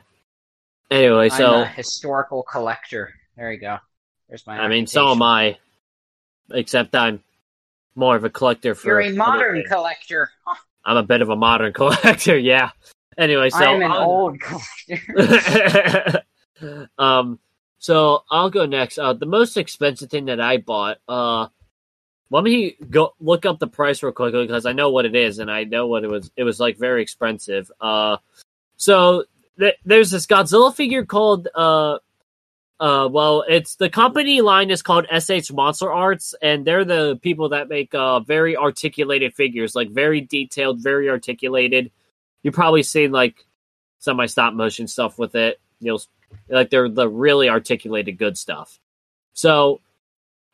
[0.92, 3.14] Anyway, I'm so a historical collector.
[3.36, 3.78] There you go.
[4.28, 4.58] There's my.
[4.58, 5.58] I mean, so am I.
[6.50, 7.22] Except I'm
[7.94, 8.88] more of a collector for.
[8.88, 10.30] You're a modern collector.
[10.84, 12.36] I'm a bit of a modern collector.
[12.36, 12.70] Yeah.
[13.16, 14.38] Anyway, so I'm an old
[14.88, 16.22] collector.
[16.98, 17.38] um,
[17.82, 18.96] so I'll go next.
[18.96, 20.98] Uh, the most expensive thing that I bought.
[21.08, 21.48] Uh,
[22.30, 25.40] let me go look up the price real quickly because I know what it is
[25.40, 26.30] and I know what it was.
[26.36, 27.72] It was like very expensive.
[27.80, 28.18] Uh,
[28.76, 29.24] so
[29.58, 31.48] th- there's this Godzilla figure called.
[31.52, 31.98] Uh,
[32.78, 37.48] uh, well, it's the company line is called SH Monster Arts, and they're the people
[37.48, 41.90] that make uh very articulated figures, like very detailed, very articulated.
[42.44, 43.44] You've probably seen like
[43.98, 45.60] some my stop motion stuff with it.
[45.80, 46.00] You'll
[46.48, 48.78] like they're the really articulated good stuff.
[49.34, 49.80] So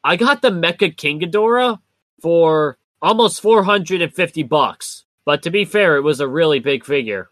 [0.04, 1.80] I got the Mecha King Ghidorah
[2.20, 5.04] for almost 450 bucks.
[5.24, 7.28] But to be fair, it was a really big figure.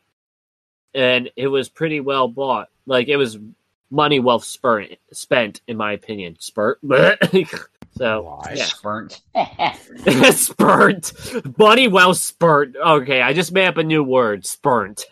[0.94, 2.68] And it was pretty well bought.
[2.86, 3.38] Like it was
[3.90, 6.36] money well spurt, spent, in my opinion.
[6.38, 6.78] Spurt.
[7.96, 8.54] so Why?
[8.54, 8.66] yeah.
[8.82, 9.22] Burnt.
[10.32, 11.12] spurt.
[11.58, 12.74] Money well spurt.
[12.76, 14.44] Okay, I just made up a new word.
[14.46, 15.04] Spurt.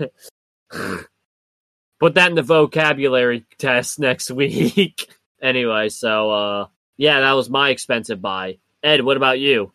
[2.00, 5.08] Put that in the vocabulary test next week.
[5.40, 8.58] anyway, so uh yeah, that was my expensive buy.
[8.82, 9.72] Ed, what about you?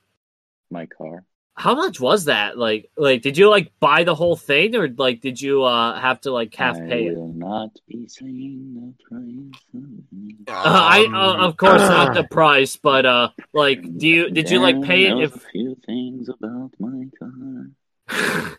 [0.72, 1.24] My car.
[1.56, 2.58] How much was that?
[2.58, 6.22] Like like did you like buy the whole thing or like did you uh have
[6.22, 7.18] to like half I pay it?
[7.18, 10.36] will not be saying the price of it.
[10.50, 14.60] Uh, I uh, of course not the price, but uh like do you did you
[14.60, 18.58] like pay it if a few things about my car.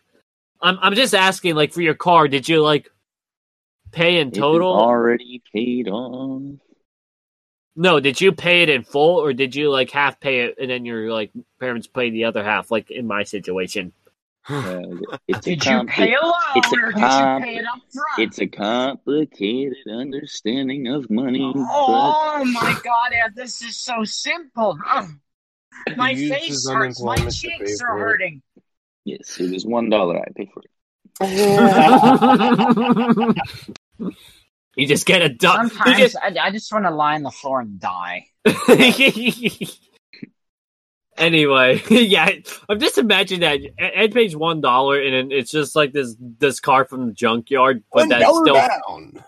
[0.63, 2.91] I'm I'm just asking like for your car, did you like
[3.93, 4.73] pay in It is total?
[4.73, 6.43] already paid off.
[7.77, 10.69] No, did you pay it in full or did you like half pay it and
[10.71, 13.93] then your like parents pay the other half like in my situation?
[14.49, 14.81] Uh,
[15.29, 17.79] it's a Did you pay a loan it's a or did you pay it up
[17.93, 18.19] front?
[18.19, 24.79] It's a complicated understanding of money, Oh my god, Ed, this is so simple.
[24.89, 25.11] Ugh.
[25.97, 27.03] My face hurts.
[27.03, 28.01] My cheeks are for it.
[28.01, 28.43] hurting.
[29.05, 30.71] yes, it was one dollar I pay for it.
[34.77, 35.57] you just get a duck.
[35.57, 38.27] Sometimes I, I just want to lie on the floor and die.
[41.17, 42.31] anyway, yeah,
[42.69, 46.85] I'm just imagining that Ed pays one dollar and it's just like this this car
[46.85, 49.25] from the junkyard, but One that's still down.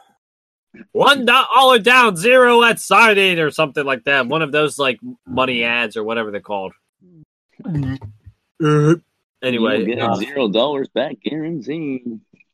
[0.93, 4.27] one dollar down, zero at signing or something like that.
[4.27, 6.73] One of those like money ads or whatever they're called.
[9.43, 12.05] Anyway, You'll get uh, zero dollars back guarantee.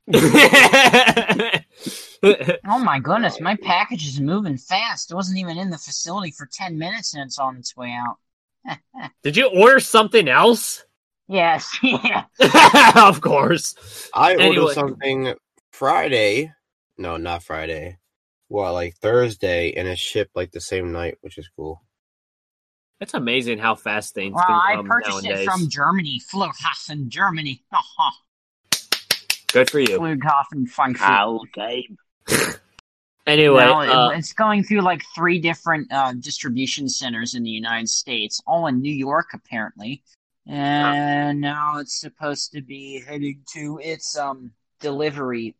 [2.66, 5.12] Oh my goodness, my package is moving fast.
[5.12, 8.80] It wasn't even in the facility for 10 minutes and it's on its way out.
[9.22, 10.84] Did you order something else?
[11.28, 12.24] Yes, yeah.
[12.96, 13.76] of course.
[14.14, 15.34] I ordered something
[15.70, 16.52] Friday.
[16.96, 17.98] No, not Friday.
[18.48, 21.82] Well, like Thursday, and it shipped like the same night, which is cool.
[23.00, 25.46] It's amazing how fast things Well, can I purchased nowadays.
[25.46, 26.20] it from Germany.
[26.32, 27.62] Flughafen, Germany.
[29.52, 29.52] Haha.
[29.52, 29.98] Good for you.
[29.98, 31.48] Flughafen, Frankfurt.
[31.56, 31.88] Okay.
[33.26, 37.50] Anyway, No, it- uh, it's going through like three different uh, distribution centers in the
[37.50, 40.02] United States, all in New York apparently.
[40.46, 45.54] And now it's supposed to be heading to its um delivery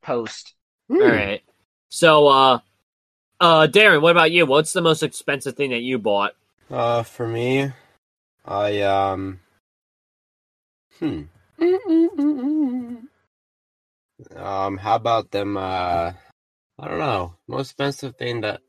[0.00, 0.54] post.
[0.88, 1.42] all right.
[1.88, 2.58] So, uh,
[3.40, 4.46] uh, Darren, what about you?
[4.46, 6.36] What's the most expensive thing that you bought?
[6.70, 7.72] Uh, for me,
[8.46, 9.40] I um,
[11.00, 11.22] hmm,
[14.36, 15.56] um, how about them?
[15.56, 16.12] Uh,
[16.78, 17.34] I don't know.
[17.48, 18.60] Most expensive thing that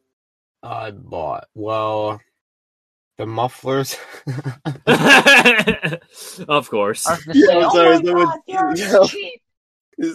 [0.62, 1.46] I bought.
[1.56, 2.22] Well,
[3.18, 3.96] the mufflers.
[6.48, 7.08] of course.
[7.08, 9.08] I was gonna Yeah, say, I'm oh sorry, my someone- god, they're yeah.
[9.08, 9.42] cheap.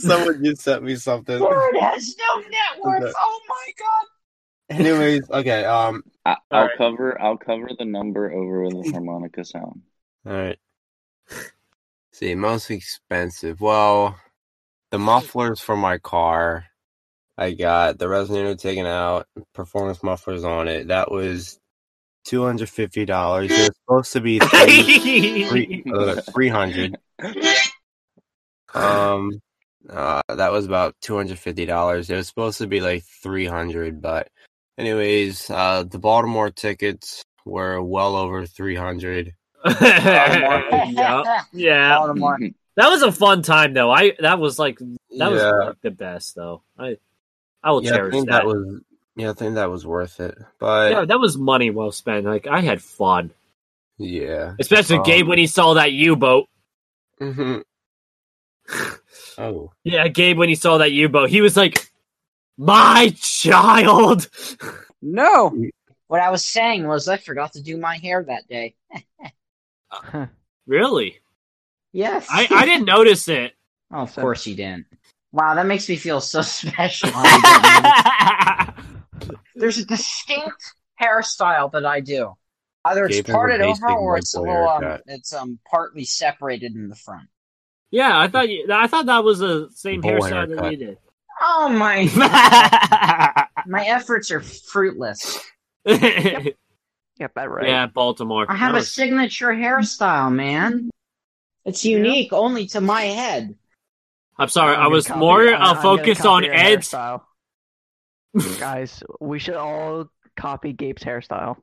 [0.00, 1.38] Someone just sent me something.
[1.38, 3.02] Bird has no net worth.
[3.04, 3.12] Okay.
[3.16, 4.06] Oh my god.
[4.80, 5.64] Anyways, okay.
[5.64, 6.76] Um, I, I'll Alright.
[6.76, 7.20] cover.
[7.22, 9.82] I'll cover the number over with a harmonica sound.
[10.26, 10.58] all right.
[12.12, 13.60] See, most expensive.
[13.60, 14.18] Well,
[14.90, 16.64] the mufflers for my car.
[17.36, 20.88] I got the resonator taken out, performance mufflers on it.
[20.88, 21.58] That was
[22.24, 23.50] two hundred fifty dollars.
[23.50, 26.98] It was supposed to be three, three, uh, 300
[28.74, 29.40] Um,
[29.88, 32.10] uh, that was about two hundred fifty dollars.
[32.10, 34.28] It was supposed to be like three hundred, but
[34.76, 39.34] anyways, uh, the Baltimore tickets were well over three hundred.
[39.64, 41.96] yeah, yeah.
[41.98, 42.38] Baltimore.
[42.78, 43.90] That was a fun time, though.
[43.90, 46.62] I that was like that was like, the best, though.
[46.78, 46.96] I
[47.60, 48.44] I will yeah, I cherish think that.
[48.44, 48.80] that was
[49.16, 50.38] yeah, I think that was worth it.
[50.60, 52.24] But yeah, that was money well spent.
[52.24, 53.32] Like I had fun,
[53.98, 56.48] yeah, especially Um, Gabe when he saw that U boat.
[57.20, 57.58] Mm-hmm.
[59.38, 61.90] Oh, Yeah, Gabe, when he saw that U boat, he was like,
[62.56, 64.28] "My child."
[65.02, 65.52] No.
[66.08, 68.74] What I was saying was I forgot to do my hair that day.
[70.66, 71.18] Really?
[71.98, 72.28] Yes.
[72.30, 73.52] I, I didn't notice it.
[73.90, 74.84] Oh, of So- course you didn't.
[75.32, 77.08] Wow, that makes me feel so special.
[77.14, 78.74] I
[79.18, 79.40] didn't notice.
[79.54, 82.34] There's a distinct hairstyle that I do.
[82.84, 86.88] Either it's Gabe parted over or it's a little um, it's um partly separated in
[86.88, 87.28] the front.
[87.90, 90.98] yeah, I thought you, I thought that was the same Bowl hairstyle that you did.
[91.40, 92.08] Oh my
[93.66, 95.38] my efforts are fruitless.
[95.86, 96.44] yeah,
[97.18, 97.66] Get that right.
[97.68, 98.46] Yeah, Baltimore.
[98.48, 100.90] I have That a signature hairstyle, man.
[101.64, 103.54] It's unique only to my head.
[104.38, 106.90] I'm sorry, I'm I was copy- more I'm- uh, I'm focused on Ed's.
[106.90, 107.22] hairstyle.
[108.60, 111.56] Guys, we should all copy Gabe's hairstyle.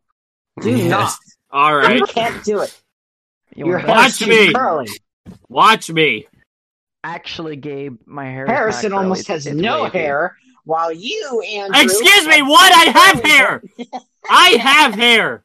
[0.61, 0.89] Do Yes.
[0.89, 1.13] not.
[1.51, 2.81] All right, You can't do it.
[3.55, 4.51] You Your want Watch me.
[4.53, 4.87] curly.
[5.47, 6.27] watch me.
[7.03, 8.45] Actually, Gabe, my hair.
[8.45, 9.99] is Harrison curly, almost it's- has it's no wavy.
[9.99, 11.81] hair, while you, Andrew.
[11.81, 12.73] Excuse me, what?
[12.73, 13.63] I have hair.
[14.29, 15.44] I have hair.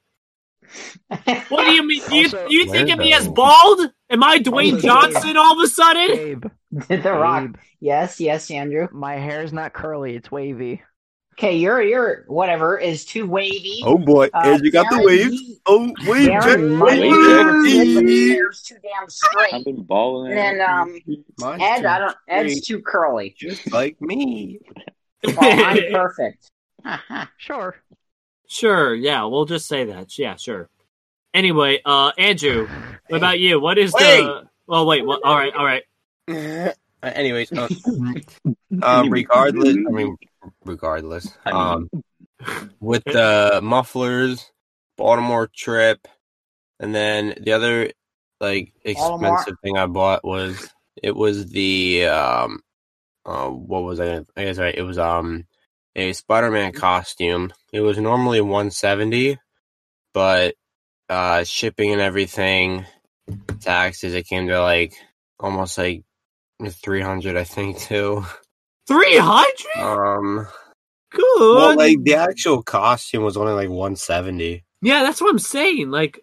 [1.49, 2.03] What do you mean?
[2.11, 3.81] You Also- you think of me as bald?
[4.11, 6.09] Am I Dwayne Also, Johnson all of a sudden?
[6.17, 6.45] Gabe,
[6.89, 7.45] the Rock.
[7.45, 8.89] Gabe, Yes, yes, Andrew.
[8.93, 10.83] my hair is not curly; it's wavy.
[11.39, 13.81] Okay, your your whatever is too wavy.
[13.85, 15.43] Oh boy, Uh, Ed, you got the Darren, waves.
[15.65, 18.33] Oh, wave, Darren Jack, wave, be Jack, able to do it, but his wave.
[18.33, 19.55] hair's too damn straight.
[19.55, 20.33] I've been balling.
[20.33, 20.99] And then, um,
[21.39, 22.17] Mine's Ed, too I don't.
[22.29, 23.35] Ed's straight, too curly.
[23.39, 24.61] just like me.
[25.25, 26.51] Well, I'm perfect.
[27.39, 27.77] Sure.
[28.51, 30.19] Sure, yeah, we'll just say that.
[30.19, 30.69] Yeah, sure.
[31.33, 32.67] Anyway, uh, Andrew,
[33.07, 33.61] what about you?
[33.61, 34.03] What is Wait.
[34.03, 34.49] the?
[34.69, 35.21] Oh wait, what?
[35.25, 36.75] All right, all right.
[37.03, 37.67] Uh, Anyways, uh,
[38.83, 40.15] um, regardless, I mean,
[40.67, 41.89] regardless, um,
[42.79, 44.53] with the mufflers,
[44.99, 46.07] Baltimore trip,
[46.79, 47.91] and then the other
[48.39, 49.33] like Baltimore.
[49.33, 50.69] expensive thing I bought was
[51.03, 52.61] it was the um,
[53.25, 54.17] uh, what was I?
[54.37, 55.47] I guess right, it was um
[56.01, 57.53] a Spider-Man costume.
[57.73, 59.39] It was normally one seventy,
[60.13, 60.55] but
[61.09, 62.87] uh, shipping and everything,
[63.61, 64.95] taxes, it came to like
[65.39, 66.03] almost like
[66.69, 68.25] three hundred, I think, too.
[68.87, 69.79] Three hundred.
[69.79, 70.47] Um,
[71.13, 71.23] Good.
[71.57, 74.65] well, like the actual costume was only like one seventy.
[74.83, 75.91] yeah, that's what I'm saying.
[75.91, 76.21] Like,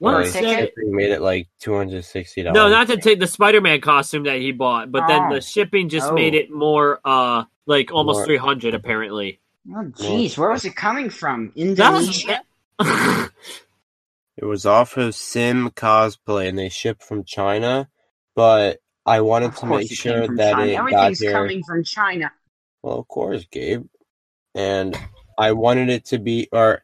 [0.00, 2.54] one Or Like, shipping made it like two hundred sixty dollars.
[2.56, 5.34] No, not to take the Spider-Man costume that he bought, but then Oh.
[5.34, 6.14] the shipping just Oh.
[6.14, 9.38] made it more, uh, like almost More- three hundred apparently.
[9.70, 11.52] Oh, jeez, where was it coming from?
[11.54, 12.42] That was- Indonesia.
[14.36, 17.90] It was off of Sim Cosplay, and they shipped from China.
[18.34, 20.64] But I wanted to make sure that China.
[20.66, 21.32] it got Everything's here.
[21.32, 22.32] coming from China.
[22.82, 23.84] Well, of course, Gabe.
[24.54, 24.96] And
[25.36, 26.82] I wanted it to be, or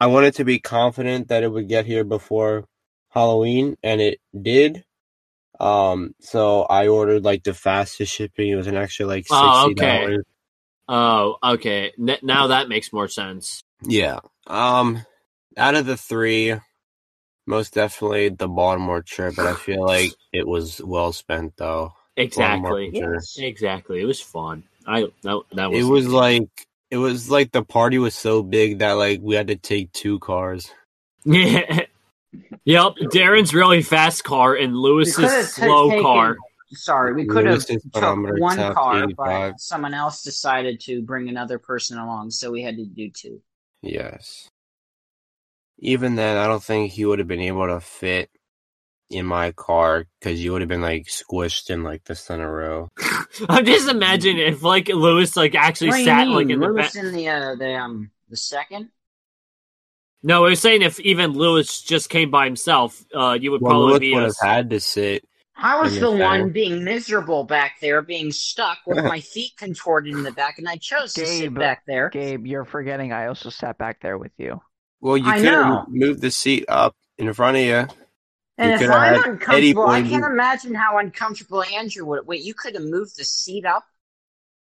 [0.00, 2.64] I wanted to be confident that it would get here before
[3.10, 4.84] Halloween, and it did.
[5.58, 8.48] Um, so I ordered like the fastest shipping.
[8.48, 10.24] It was an extra like sixty Oh, dollars.
[10.88, 11.38] Oh, okay.
[11.42, 11.92] oh, okay.
[11.98, 13.62] N- now that makes more sense.
[13.82, 14.20] Yeah.
[14.46, 15.04] Um,
[15.56, 16.54] out of the three,
[17.46, 21.92] most definitely the Baltimore trip, but I feel like it was well spent though.
[22.16, 22.90] Exactly.
[22.92, 23.36] Yes.
[23.38, 24.00] Exactly.
[24.00, 24.64] It was fun.
[24.86, 25.80] I that, that was.
[25.80, 26.48] It was like
[26.90, 30.18] it was like the party was so big that like we had to take two
[30.18, 30.70] cars.
[31.24, 31.84] Yeah.
[32.64, 32.92] yep.
[33.12, 36.36] Darren's really fast car and could've Lewis's slow taken- car.
[36.72, 39.16] Sorry, we could have took one car, 85.
[39.16, 43.42] but someone else decided to bring another person along, so we had to do two.
[43.82, 44.48] Yes.
[45.80, 48.30] Even then, I don't think he would have been able to fit
[49.10, 52.88] in my car because you would have been like squished in like the center row.
[53.48, 57.12] I'm just imagining if like Lewis like actually What sat like in the Lewis in
[57.12, 58.90] the uh, the um the second.
[60.22, 63.72] No, I was saying if even Lewis just came by himself, uh, you would Well,
[63.72, 65.24] probably Lewis be would a, have had to sit.
[65.56, 66.52] I was the the one center.
[66.52, 70.76] being miserable back there, being stuck with my feet contorted in the back, and I
[70.76, 72.10] chose to sit Gabe, back there.
[72.10, 73.12] Gabe, you're forgetting.
[73.12, 74.60] I also sat back there with you.
[75.00, 75.62] Well, you I could know.
[75.78, 77.88] have moved the seat up in front of you.
[78.60, 82.26] And You if I'm uncomfortable, I can't imagine how uncomfortable Andrew would.
[82.26, 83.84] Wait, you could have moved the seat up.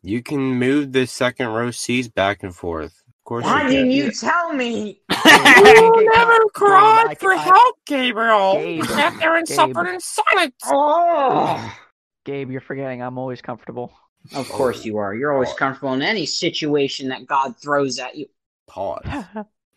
[0.04, 3.02] You can move the second row seats back and forth.
[3.08, 3.91] Of course, Why you didn't can.
[3.91, 5.02] you tell me?
[5.10, 8.54] You never cried for help, Gabriel.
[8.54, 9.56] Gabe, sat there and Gabe.
[9.56, 10.54] suffered in silence.
[10.66, 11.76] Oh,
[12.24, 13.02] Gabe, you're forgetting.
[13.02, 13.91] I'm always comfortable.
[14.36, 15.16] of course you are.
[15.16, 18.28] You're always comfortable in any situation that God throws at you.
[18.68, 19.02] Pause.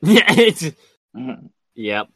[0.02, 0.70] yeah, it's
[1.16, 1.48] Mhm.
[1.74, 2.08] yep.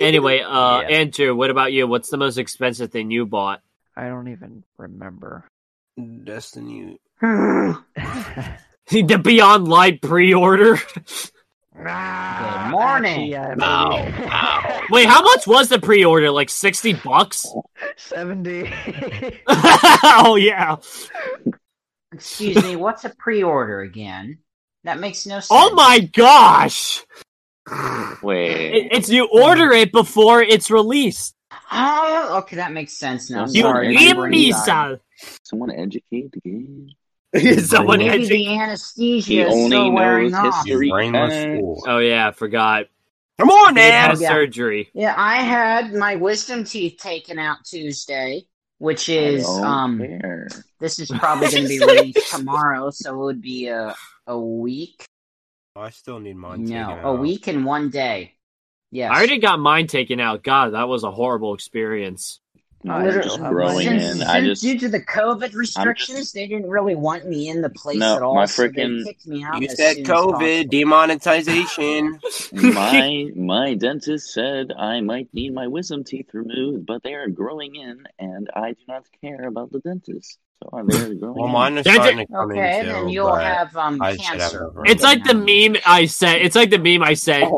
[0.00, 0.88] Anyway, uh, Yeah.
[0.88, 1.86] Andrew, what about you?
[1.86, 3.60] What's the most expensive thing you bought?
[3.96, 5.44] I don't even remember.
[6.24, 6.98] Destiny.
[7.20, 10.78] the Beyond Light pre-order.
[11.76, 13.26] Good morning.
[13.26, 14.28] Yeah, Ow, maybe.
[14.30, 14.80] ow.
[14.90, 16.30] Wait, how much was the pre-order?
[16.30, 17.46] Like sixty bucks?
[17.96, 18.72] 70.
[19.46, 20.76] oh yeah.
[22.12, 24.38] Excuse me, what's a pre-order again?
[24.84, 25.48] That makes no sense.
[25.50, 27.04] Oh my gosh!
[28.22, 28.74] Wait.
[28.74, 31.34] It- it's you order it before it's released.
[31.72, 33.46] Oh, okay, that makes sense now.
[33.46, 35.00] You You Sorry, my give brain me died.
[35.42, 36.88] Someone educate the game.
[37.64, 40.66] Someone Maybe had the to- anesthesia He is only still wearing knows off.
[40.66, 40.90] history.
[40.90, 41.84] Brainless fool.
[41.86, 42.86] Oh yeah, I forgot.
[43.38, 44.16] Come on, He man.
[44.16, 44.28] a Yeah.
[44.28, 44.90] surgery.
[44.94, 48.44] Yeah, I had my wisdom teeth taken out Tuesday,
[48.78, 50.48] which is um care.
[50.80, 53.94] this is probably going to be released tomorrow, so it would be a
[54.28, 55.04] a week.
[55.76, 56.64] I still need mine.
[56.64, 57.18] No, taken a out.
[57.18, 58.34] week and one day.
[58.92, 59.10] Yes.
[59.12, 60.44] I already got mine taken out.
[60.44, 62.38] God, that was a horrible experience.
[62.84, 64.22] Mine Literally, just growing since, in.
[64.22, 67.96] I just due to the COVID restrictions, they didn't really want me in the place
[67.98, 68.34] No, at all.
[68.34, 69.60] my so they kicked me out.
[69.60, 70.70] You as said soon COVID possible.
[70.70, 72.20] demonetization.
[72.74, 77.74] my my dentist said I might need my wisdom teeth removed, but they are growing
[77.74, 80.38] in, and I do not care about the dentist.
[80.62, 82.86] So they're growing well, mine is starting to come Okay, in too.
[82.86, 84.70] then you'll have um I should have cancer.
[84.86, 86.42] It's like the meme I said.
[86.42, 87.42] It's like the meme I said.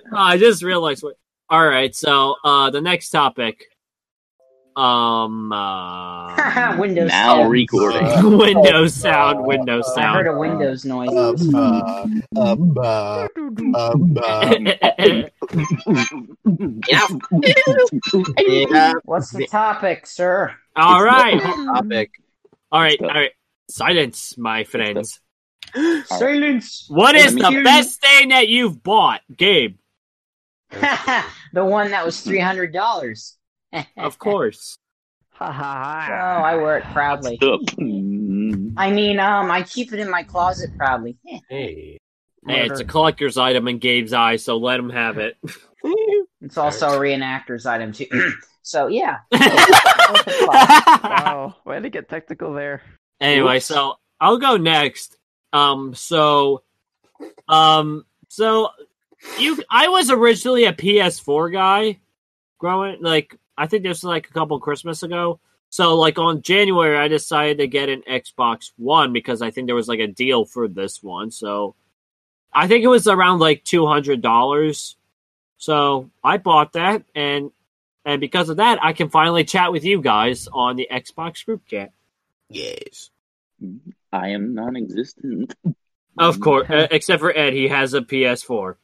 [0.14, 1.16] I just realized what.
[1.48, 3.66] All right, so uh the next topic.
[4.76, 5.52] Um.
[5.52, 7.08] Uh, Windows.
[7.08, 7.50] now sound.
[7.50, 8.38] recording.
[8.38, 9.44] Windows sound.
[9.44, 10.28] Windows I heard sound.
[10.28, 11.08] a Windows noise.
[11.12, 12.06] uh,
[12.36, 13.28] uh, uh,
[13.76, 15.28] uh,
[18.38, 18.92] yeah.
[19.04, 20.54] What's the topic, sir?
[20.76, 22.10] all right, Topic.
[22.70, 23.32] all right, all right.
[23.70, 25.20] Silence, my friends.
[26.06, 26.86] Silence.
[26.88, 29.76] What is the best thing that you've bought, Gabe?
[30.70, 33.36] the one that was three hundred dollars.
[33.96, 34.76] Of course.
[35.32, 36.42] Ha ha Oh.
[36.42, 37.38] I wear it proudly.
[38.76, 41.16] I mean, um, I keep it in my closet proudly.
[41.48, 41.98] Hey.
[42.44, 45.36] Hey, it's a collector's item in Gabe's eyes, so let him have it.
[46.40, 48.32] It's also a reenactor's item too.
[48.62, 49.18] so yeah.
[50.42, 52.82] Wow, way to get technical there.
[53.20, 53.66] anyway, Oops.
[53.66, 55.16] so I'll go next.
[55.52, 56.62] Um, so,
[57.48, 58.70] um, so
[59.38, 62.00] you, I was originally a PS4 guy,
[62.58, 65.38] growing like I think this was like a couple Christmas ago.
[65.70, 69.76] So like on January, I decided to get an Xbox One because I think there
[69.76, 71.30] was like a deal for this one.
[71.30, 71.76] So
[72.52, 74.96] I think it was around like two hundred dollars.
[75.58, 77.52] So I bought that, and
[78.04, 81.64] and because of that, I can finally chat with you guys on the Xbox group
[81.68, 81.92] chat.
[82.48, 83.10] Yes.
[84.12, 85.54] I am non-existent.
[86.18, 88.74] Of course, uh, except for Ed, he has a PS4.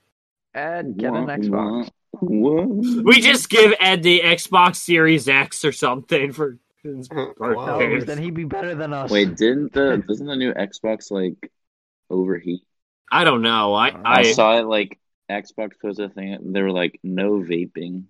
[0.55, 1.91] Ed, get an Xbox.
[2.13, 3.03] Wah, wah.
[3.05, 6.59] We just give Ed the Xbox Series X or something for.
[6.83, 8.01] his No, birthday.
[8.05, 9.11] then he'd be better than us.
[9.11, 11.51] Wait, didn't the doesn't the new Xbox like
[12.11, 12.63] overheat?
[13.11, 13.75] I don't know.
[13.75, 14.99] I I, I, saw it like
[15.31, 16.53] Xbox was a thing.
[16.53, 18.05] They were like no vaping,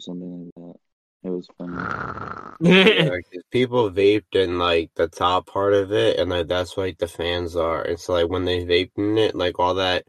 [0.00, 0.74] something like that.
[1.22, 1.76] It was funny.
[2.62, 6.84] Yeah, 'cause people vaped in like the top part of it, and like that's what
[6.84, 7.82] like, the fans are.
[7.84, 10.04] It's like when they vaped in it, like all that,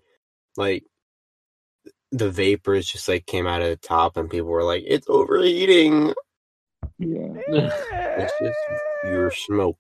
[0.58, 0.84] like
[2.12, 6.14] the vapors just like came out of the top, and people were like, "It's overheating."
[6.98, 7.34] Yeah.
[8.14, 8.60] It's just
[9.06, 9.80] your smoke,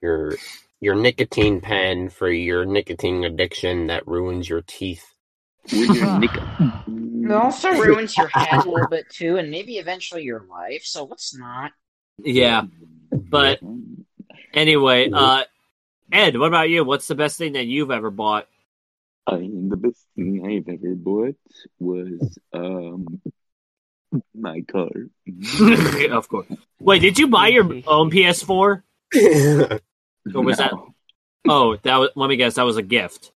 [0.00, 0.36] your
[0.80, 5.04] your nicotine pen for your nicotine addiction that ruins your teeth.
[5.66, 6.30] Your nick.
[6.86, 10.82] It also ruins your head a little bit too, and maybe eventually your life.
[10.84, 11.72] So let's not.
[12.18, 12.62] yeah.
[13.10, 13.60] But
[14.52, 15.44] anyway, uh,
[16.12, 16.84] Ed, what about you?
[16.84, 18.46] What's the best thing that you've ever bought?
[19.26, 21.36] I mean, the best thing I've ever bought
[21.78, 23.20] was um
[24.34, 24.90] my car.
[26.10, 26.46] of course.
[26.78, 28.82] Wait, did you buy your own PS4?
[30.34, 30.72] Or was that?
[31.46, 32.08] Oh, that was.
[32.16, 32.54] Let me guess.
[32.54, 33.30] That was a gift.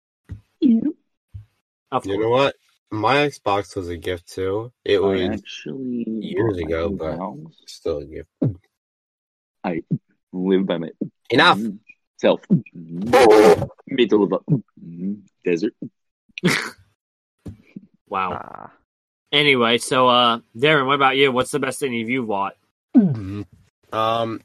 [1.92, 2.54] Of You know what?
[2.90, 4.72] My Xbox was a gift too.
[4.86, 7.36] It I was actually years ago, but- house.
[7.66, 8.30] still a gift.
[9.62, 9.82] I
[10.32, 10.88] live by my
[11.28, 11.58] Enough.
[12.18, 12.40] Self.
[13.86, 14.38] Middle of a
[15.44, 15.74] desert.
[18.10, 18.32] Wow.
[18.42, 18.72] Ah.
[19.32, 21.30] Anyway, so uh, Darren, what about you?
[21.30, 22.54] What's the best thing you've bought?
[22.94, 23.44] Um,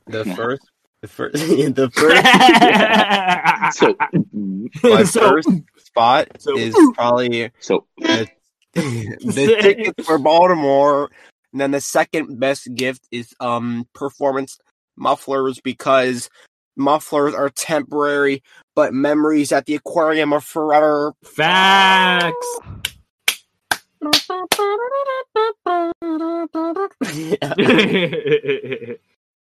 [0.05, 0.63] the first,
[1.01, 2.23] the first, the first,
[3.77, 3.95] So,
[4.83, 8.27] my So- first spot so- is probably so the,
[8.73, 11.09] the tickets for Baltimore.
[11.53, 14.57] And then the second best gift is um performance
[14.97, 16.29] mufflers because
[16.75, 18.43] mufflers are temporary,
[18.75, 21.13] but memories at the aquarium are forever.
[21.23, 22.59] Facts.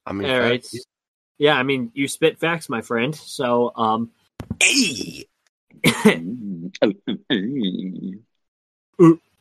[0.05, 0.63] I mean, All right.
[0.63, 0.85] facts.
[1.37, 3.15] Yeah, I mean, you spit facts, my friend.
[3.15, 4.11] So, um,
[4.61, 5.25] Hey,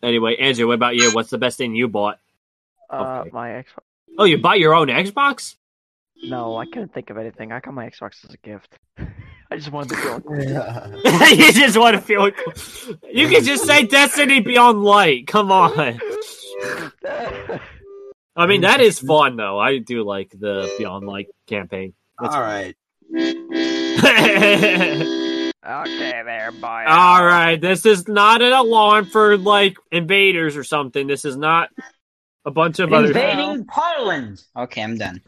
[0.03, 1.13] Anyway, Andrew, what about you?
[1.13, 2.19] What's the best thing you bought?
[2.89, 3.31] Uh, Okay.
[3.33, 3.83] my Xbox.
[4.17, 5.57] Oh, you bought your own Xbox?
[6.25, 7.53] No, I couldn't think of anything.
[7.53, 8.79] I got my Xbox as a gift.
[9.51, 10.23] I just wanted to feel.
[11.31, 12.31] you just want to feel.
[13.11, 15.27] You can just say Destiny Beyond Light.
[15.27, 15.99] Come on.
[18.37, 19.59] I mean, that is fun though.
[19.59, 21.95] I do like the Beyond Light campaign.
[22.19, 22.77] All right.
[25.69, 26.85] Okay, there, boy.
[26.87, 31.07] All right, this is not an alarm for like invaders or something.
[31.07, 31.69] This is not
[32.45, 33.09] a bunch of other.
[33.09, 34.43] Invading Poland.
[34.57, 35.21] Okay, I'm done.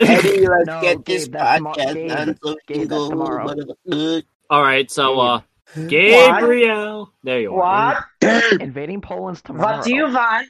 [0.00, 3.10] Eddie, let's No, get this Gabe, that's podcast Gabe, done so we Gabe, can go
[3.10, 4.22] tomorrow.
[4.50, 5.40] All right, so uh,
[5.86, 8.04] Gabriel, there you are.
[8.20, 8.60] What?
[8.60, 9.76] Invading Poland's tomorrow.
[9.76, 10.48] What do you want?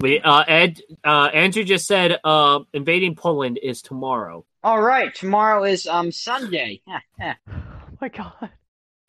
[0.00, 4.44] We uh, Ed, uh, Andrew just said uh, invading Poland is tomorrow.
[4.62, 6.82] All right, tomorrow is um Sunday.
[6.88, 6.98] Oh
[8.00, 8.50] my god.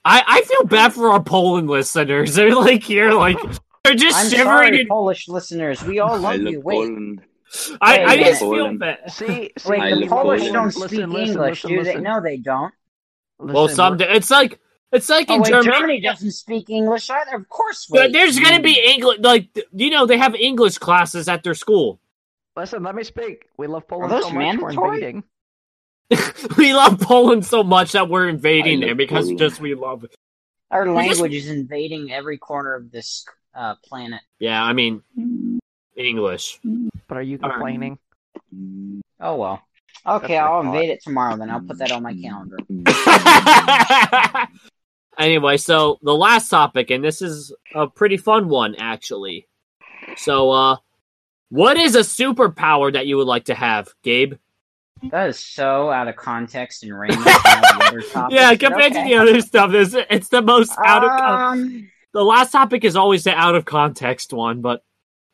[0.07, 2.35] I, I feel bad for our Poland listeners.
[2.35, 3.37] They're like here, like
[3.83, 4.45] they're just I'm shivering.
[4.45, 5.83] sorry, in- Polish listeners.
[5.83, 6.61] We all I love love you.
[6.61, 7.21] Wait, Poland.
[7.81, 9.11] I, I Wait, just feel bad.
[9.11, 9.99] See, see wait.
[10.01, 10.53] The Polish Poland.
[10.53, 11.99] don't Listen, speak listen, English, listen, do they?
[12.01, 12.73] No, they don't.
[13.37, 14.59] Well, Listen, some we're- it's like
[14.91, 15.71] it's like Oh in wait, Germany.
[15.71, 17.35] Germany doesn't speak English either.
[17.35, 17.85] Of course.
[17.89, 18.13] But Wait.
[18.13, 21.99] there's gonna be English, like you know, they have English classes at their school.
[22.55, 23.47] Listen, let me speak.
[23.57, 24.35] We love Poland those so much.
[24.35, 24.95] We're mandatory?
[24.95, 25.23] invading.
[26.57, 29.39] we love Poland so much that we're invading I there because Poland.
[29.39, 30.15] just we love it.
[30.71, 34.21] Our We just- language is invading every corner of this uh, planet.
[34.39, 35.01] Yeah, I mean
[35.95, 36.59] English.
[37.07, 37.55] But are you All right.
[37.55, 37.99] complaining?
[39.19, 39.61] Oh well.
[40.05, 41.35] Okay, I'll my invade it tomorrow.
[41.37, 42.57] Then I'll put that on my calendar.
[45.17, 49.47] anyway, so the last topic, and this is a pretty fun one, actually.
[50.17, 50.77] So, uh,
[51.49, 54.35] what is a superpower that you would like to have, Gabe?
[55.11, 57.23] That is so out of context and random.
[57.23, 60.41] from all the other topics, yeah, but compared to the other stuff, this it's the
[60.41, 61.09] most out of.
[61.09, 64.84] Con- Um, the last topic is always the out of context one, but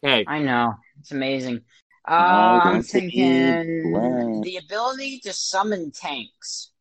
[0.01, 1.61] hey, I know it's amazing.
[2.07, 6.71] Uh, I I'm want to eat thinking the ability to summon tanks.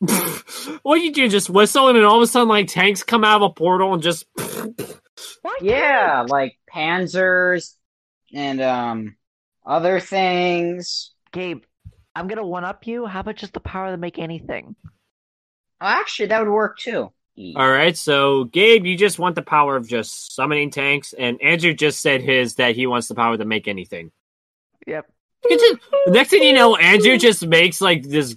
[0.82, 1.28] what do you do?
[1.28, 3.94] Just whistle, and then all of a sudden, like tanks come out of a portal
[3.94, 4.26] and just.
[5.60, 7.74] Yeah, like panzers
[8.32, 9.16] and um
[9.64, 11.12] other things.
[11.32, 11.62] Gabe,
[12.14, 13.06] I'm gonna one up you.
[13.06, 14.74] How about just the power to make anything?
[15.80, 17.12] Oh, actually, that would work too.
[17.56, 21.72] All right, so Gabe, you just want the power of just summoning tanks, and Andrew
[21.72, 24.10] just said his that he wants the power to make anything.
[24.86, 25.10] Yep.
[25.48, 25.76] Just-
[26.08, 28.36] next thing you know, Andrew just makes like this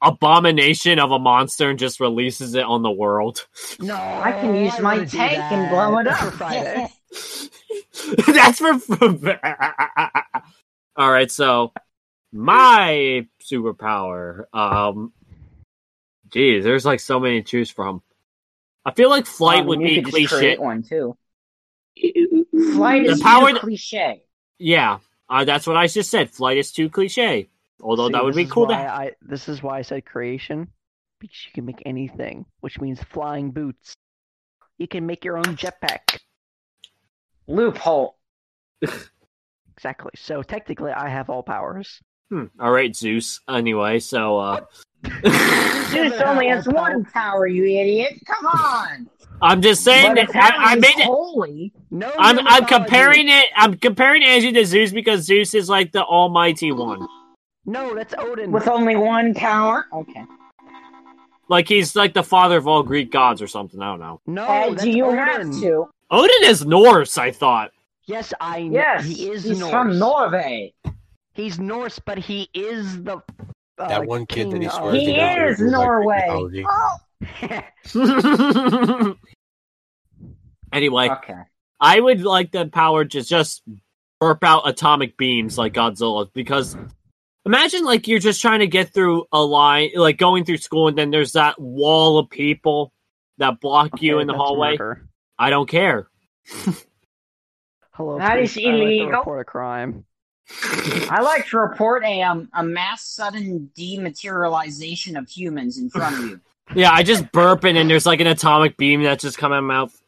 [0.00, 3.46] abomination of a monster and just releases it on the world.
[3.80, 6.32] No, I can use my tank and blow it up.
[6.34, 6.88] Friday.
[8.26, 8.78] That's for.
[10.96, 11.72] All right, so
[12.32, 14.44] my superpower.
[14.54, 15.12] Um,
[16.32, 18.02] geez, there's like so many to choose from.
[18.86, 20.36] I feel like flight Um, would you be could cliche.
[20.38, 21.16] create one too.
[22.74, 24.22] Flight The is power too to- cliche.
[24.58, 26.30] Yeah, uh, that's what I just said.
[26.30, 27.48] Flight is too cliche.
[27.82, 28.74] Although See, that would be cool to.
[28.74, 30.68] I, this is why I said creation,
[31.20, 33.92] because you can make anything, which means flying boots.
[34.78, 36.20] You can make your own jetpack.
[37.46, 38.16] Loophole.
[39.78, 40.12] Exactly.
[40.16, 42.00] So technically, I have all powers.
[42.30, 42.44] Hmm.
[42.60, 43.40] All right, Zeus.
[43.48, 44.60] Anyway, so uh,
[45.90, 48.14] Zeus only has one power, you idiot.
[48.26, 49.08] Come on.
[49.42, 51.06] I'm just saying But that I, I apparently made it.
[51.06, 51.72] holy.
[51.90, 53.44] No, I'm I'm comparing it.
[53.54, 57.06] I'm comparing Andrew to Zeus because Zeus is like the almighty one.
[57.66, 58.50] No, that's Odin.
[58.50, 59.84] With only one power?
[59.92, 60.24] Okay.
[61.48, 63.80] Like he's like the father of all Greek gods or something.
[63.82, 64.20] I don't know.
[64.26, 65.18] no, Uh, that's do you Odin.
[65.18, 65.88] have to?
[66.10, 67.18] Odin is Norse.
[67.18, 67.70] I thought.
[68.06, 68.72] Yes, I know.
[68.80, 69.04] Yes.
[69.04, 69.70] he is he's Norse.
[69.70, 70.72] from Norway.
[71.36, 73.16] He's Norse, but he is the.
[73.78, 76.64] Uh, That one kid that he swears of- He he doesn't is do, like, Norway.
[76.66, 76.96] Oh.
[80.72, 81.34] anyway, Okay.
[81.78, 83.62] I would like the power to just
[84.18, 86.74] burp out atomic beams like Godzilla because
[87.44, 90.96] imagine like you're just trying to get through a line, like going through school, and
[90.96, 92.92] then there's that wall of people
[93.38, 94.70] that block you in the hallway.
[94.78, 95.06] murder.
[95.38, 96.08] I don't care.
[97.92, 98.56] Hello, That police.
[98.56, 99.08] is I like to illegal.
[99.10, 100.04] report a crime.
[101.10, 106.24] I like to report a um a mass sudden dematerialization of humans in front of
[106.30, 106.40] you.
[106.74, 109.58] Yeah, I just burp and then there's like an atomic beam that's just coming out
[109.60, 110.02] of my mouth.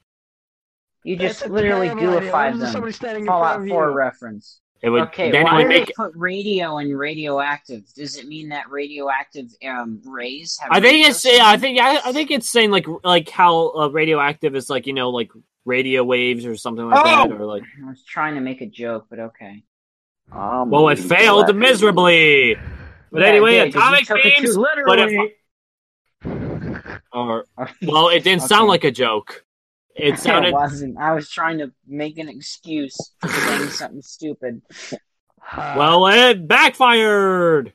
[1.05, 2.31] You just That's a literally terrible idea.
[2.31, 2.73] What gooified if them.
[2.73, 3.95] Somebody standing in front Fallout of 4 you.
[3.97, 4.61] reference.
[4.81, 7.83] It would Okay, then it why would do make put radio and radioactive?
[7.95, 10.71] Does it mean that radioactive um rays have?
[10.71, 13.73] I think radio it's yeah, I think I, I think it's saying like like how
[13.75, 15.31] uh, radioactive is like you know like
[15.65, 17.35] radio waves or something like that Oh!
[17.35, 19.65] or like I was trying to make a joke, but okay.
[20.33, 22.57] Um, well it failed miserably.
[23.11, 24.55] But Yeah, anyway, it did, 'cause atomic took beams.
[24.55, 25.35] too But if literally.
[27.13, 27.47] Or
[27.83, 29.45] well, it didn't sound like a joke.
[29.95, 30.99] It sounded it wasn't.
[30.99, 34.63] I was trying to make an excuse for saying something stupid.
[35.57, 36.07] well.
[36.07, 37.73] It backfired.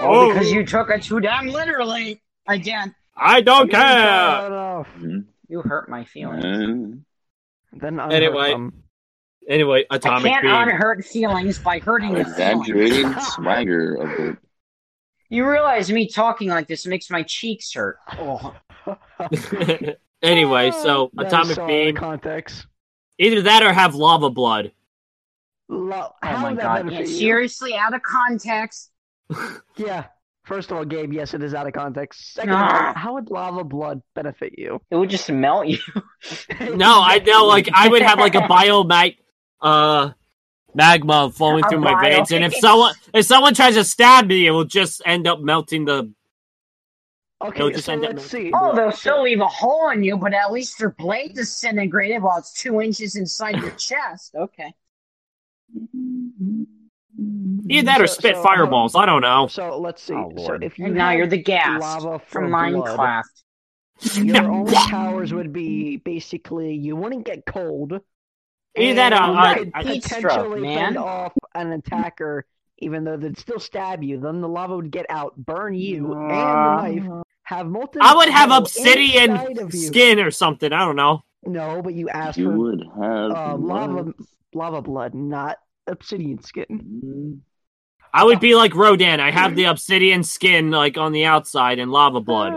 [0.00, 2.20] Oh, because you took it too damn literally.
[2.48, 3.78] Again, I don't care.
[3.80, 5.24] Mhm.
[5.48, 6.44] you hurt my feelings.
[6.44, 8.83] Uh, Then unhurt Anyway, them.
[9.48, 9.90] Anyway, atomic.
[9.90, 10.52] I atomic can't beam.
[10.74, 14.36] unhurt feelings by hurting your exaggerated swagger of the
[15.28, 17.98] You realize me talking like this makes my cheeks hurt.
[18.18, 18.54] Oh,
[20.22, 21.94] anyway, so That is atomic so out of beam.
[21.96, 22.66] Context.
[23.18, 24.72] Either that or have lava blood.
[25.68, 26.90] Lo- oh my god!
[26.92, 28.90] Yeah, seriously, out of context.
[29.76, 30.04] Yeah.
[30.44, 32.34] First of all, Gabe, yes, it is out of context.
[32.34, 32.88] Second of Ah.
[32.88, 34.78] all, how would lava blood benefit you?
[34.90, 35.78] It would just melt you.
[36.60, 37.46] No, I know.
[37.46, 39.16] Like I would have like a biomag,
[39.60, 40.10] uh,
[40.74, 44.46] magma flowing A through my veins, and if someone if someone tries to stab me,
[44.46, 46.12] it will just end up melting the.
[47.42, 48.50] Okay, just so end let's see.
[48.54, 52.38] Oh, they'll still leave a hole in you, but at least their blade disintegrated while
[52.38, 54.34] it's two inches inside your chest.
[54.34, 54.72] Okay.
[57.68, 58.94] Either that or So- spit so, fireballs.
[58.94, 59.46] I don't know.
[59.48, 60.14] So let's see.
[60.14, 64.24] Oh, so if you and now you're the gas lava from for blood, Minecraft.
[64.24, 68.00] your only powers would be basically you wouldn't get cold.
[68.76, 70.78] Either that or and I- you could Heat potentially stroke, man.
[70.78, 72.44] fend off an attacker,
[72.78, 74.18] even though they'd still stab you.
[74.18, 76.76] Then the lava would get out, burn you and the
[77.10, 77.24] knife.
[77.44, 78.00] Have molten.
[78.02, 79.80] I would have obsidian inside of you.
[79.80, 80.72] skin or something.
[80.72, 81.22] I don't know.
[81.44, 84.14] No, but you asked you for would have uh, lava,
[84.54, 87.42] lava blood, not obsidian skin.
[88.14, 89.20] I would be like Rodan.
[89.20, 92.52] I have the obsidian skin like on the outside and lava blood.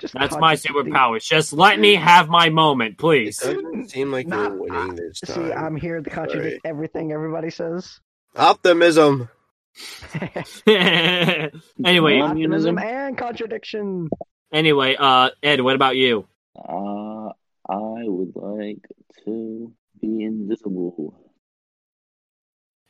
[0.00, 1.24] Just That's my contradicting- superpowers.
[1.24, 3.38] Just let me have my moment, It please.
[3.38, 5.46] doesn't seem like Nah, you're winning this time.
[5.48, 8.00] See, I'm here to contradict everything everybody says.
[8.36, 9.28] Optimism.
[10.66, 14.08] anyway, Optimism and contradiction.
[14.52, 16.26] anyway, uh, Ed, what about you?
[16.56, 17.28] Uh,
[17.68, 18.86] I would like
[19.24, 21.16] to be invisible.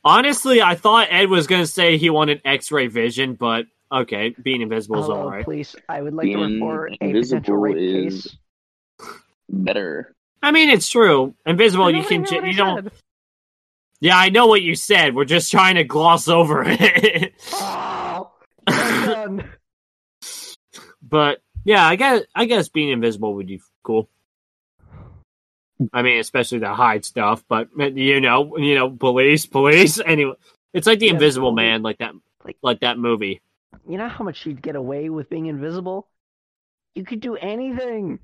[0.03, 5.03] Honestly, I thought Ed was gonna say he wanted X-ray vision, but okay, being invisible
[5.03, 5.43] is alright.
[5.45, 5.75] police.
[5.89, 9.09] I would like to Being report a potential rape is- case.
[9.49, 10.15] Better.
[10.41, 11.35] I mean, it's true.
[11.45, 12.83] Invisible, you can ju- you don't.
[12.85, 12.91] said.
[13.99, 15.13] Yeah, I know what you said.
[15.13, 17.33] We're just trying to gloss over it.
[17.53, 18.31] Oh,
[21.03, 24.09] but yeah, I guess I guess being invisible would be cool.
[25.93, 29.99] I mean, especially to hide stuff, but you know, you know, police, police.
[29.99, 30.33] Anyway,
[30.73, 31.51] it's like the Yes, Invisible.
[31.51, 32.13] Man, like that,
[32.45, 33.41] Like- like that movie.
[33.87, 36.07] You know how much you'd get away with being invisible?
[36.95, 38.19] You could do anything.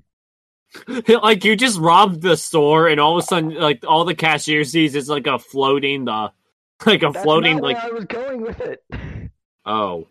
[1.08, 4.64] like you just robbed the store, and all of a sudden, like all the cashier
[4.64, 6.28] sees is like a floating, the uh,
[6.86, 8.84] like a That's floating, like where I was going with it.
[9.66, 10.08] oh.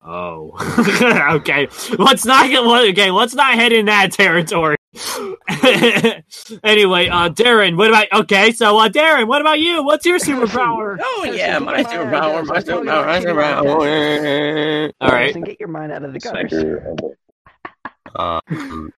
[0.00, 0.52] Oh,
[1.38, 1.68] okay.
[1.98, 3.10] Let's not get okay.
[3.10, 4.77] Let's not head in that territory.
[6.64, 8.06] anyway, uh, Darren, what about?
[8.22, 9.82] Okay, so uh, Darren, what about you?
[9.84, 10.98] What's your superpower?
[11.02, 12.68] Oh yeah, my superpower, out, my guys.
[12.68, 13.80] I'm talking superpower, my about keep your mind out.
[13.80, 14.92] superpower.
[15.00, 15.26] All right.
[15.28, 16.50] Listen, get your mind out of the gutters.
[16.50, 18.92] Swagger of the Um,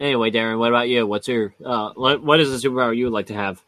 [0.00, 1.06] Anyway, Darren, what about you?
[1.06, 3.62] What's your uh, what what is the superpower you would like to have?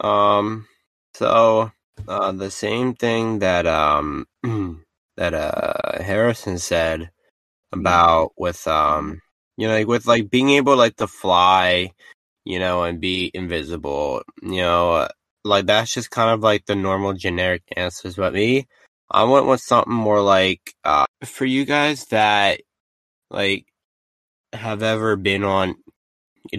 [0.00, 0.66] um,
[1.14, 1.72] so
[2.06, 4.26] uh, the same thing that um
[5.16, 7.10] that uh Harrison said
[7.72, 9.20] about with um
[9.56, 11.90] you know like with like being able like to fly,
[12.44, 15.08] you know, and be invisible, you know,
[15.44, 18.16] like that's just kind of like the normal generic answers.
[18.16, 18.66] But me,
[19.10, 22.60] I went with something more like uh for you guys that
[23.30, 23.66] like
[24.52, 25.76] have ever been on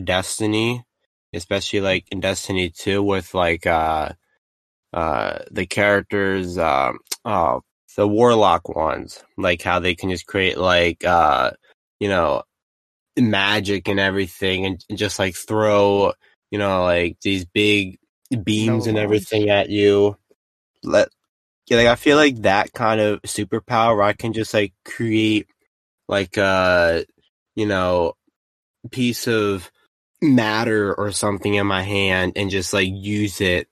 [0.04, 0.84] Destiny,
[1.34, 4.12] especially like in Destiny 2 with like uh
[4.94, 7.62] uh the characters um oh
[7.98, 11.52] the warlock ones, like how they can just create like uh
[12.00, 12.44] you know
[13.18, 16.12] magic and everything and, and just like throw
[16.52, 17.98] you know like these big
[18.44, 20.18] beams and everything at you.
[20.84, 21.10] Let
[21.68, 25.48] yeah, like I feel like that kind of superpower I can just like create
[26.08, 27.06] like a
[27.56, 28.14] you know
[28.92, 29.72] piece of
[30.22, 33.68] matter or something in my hand and just like use it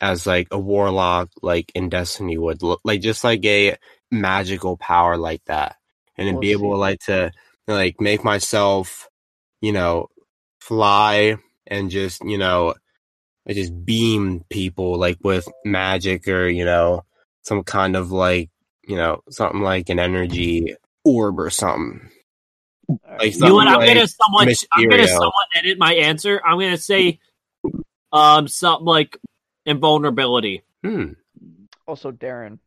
[0.00, 3.76] as like a warlock like in destiny would look like just like a
[4.10, 5.76] magical power like that
[6.16, 7.30] and then be able like to
[7.66, 9.08] like make myself
[9.60, 10.08] you know
[10.60, 11.36] fly
[11.66, 12.74] and just you know
[13.46, 17.04] like, just beam people like with magic or you know
[17.42, 18.50] some kind of like
[18.86, 22.10] you know something like an energy orb or something
[23.18, 23.68] like You know what?
[23.68, 24.48] I'm like gonna somewhat.
[24.72, 25.08] I'm gonna Mysterio.
[25.08, 26.40] somewhat edit my answer.
[26.44, 27.18] I'm gonna say,
[28.12, 29.18] um, something like
[29.66, 30.62] invulnerability.
[30.82, 31.12] hmm
[31.86, 32.58] Also, Darren,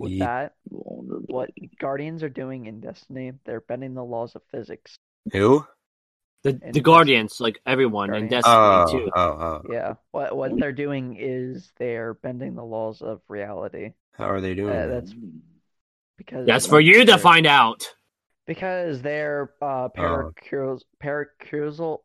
[0.00, 4.96] with Ye- that, what Guardians are doing in Destiny, they're bending the laws of physics.
[5.32, 5.66] Who?
[6.42, 9.10] The, And the Guardians, like everyone in Destiny Oh, too.
[9.14, 9.62] oh, oh.
[9.70, 13.92] Yeah, what what they're doing is they're bending the laws of reality.
[14.12, 14.72] How are they doing?
[14.74, 14.88] Uh, that?
[15.06, 15.14] that's
[16.16, 17.94] because That's for you to find out.
[18.46, 20.32] Because they're uh, Oh.
[20.40, 21.98] paracausal, paracausal,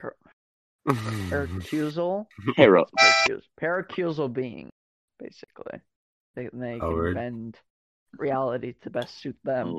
[0.88, 2.26] paracausal,
[3.60, 4.70] paracausal being,
[5.18, 5.80] basically.
[6.34, 7.14] They they Oh, can word.
[7.16, 7.58] bend
[8.18, 9.74] reality to best suit them.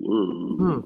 [0.00, 0.84] Word.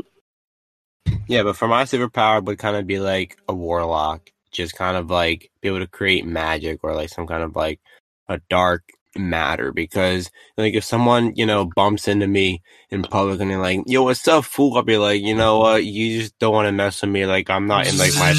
[1.28, 5.10] Yeah, but for my superpower would kind of be like a warlock, just kind of
[5.10, 7.80] like be able to create magic or like some kind of like
[8.28, 8.84] a dark
[9.16, 9.72] matter.
[9.72, 14.04] Because like if someone you know bumps into me in public and they're like, "Yo,
[14.04, 15.84] what's up, fool?" I'll be like, "You know what?
[15.84, 17.26] You just don't want to mess with me.
[17.26, 18.32] Like I'm not in like my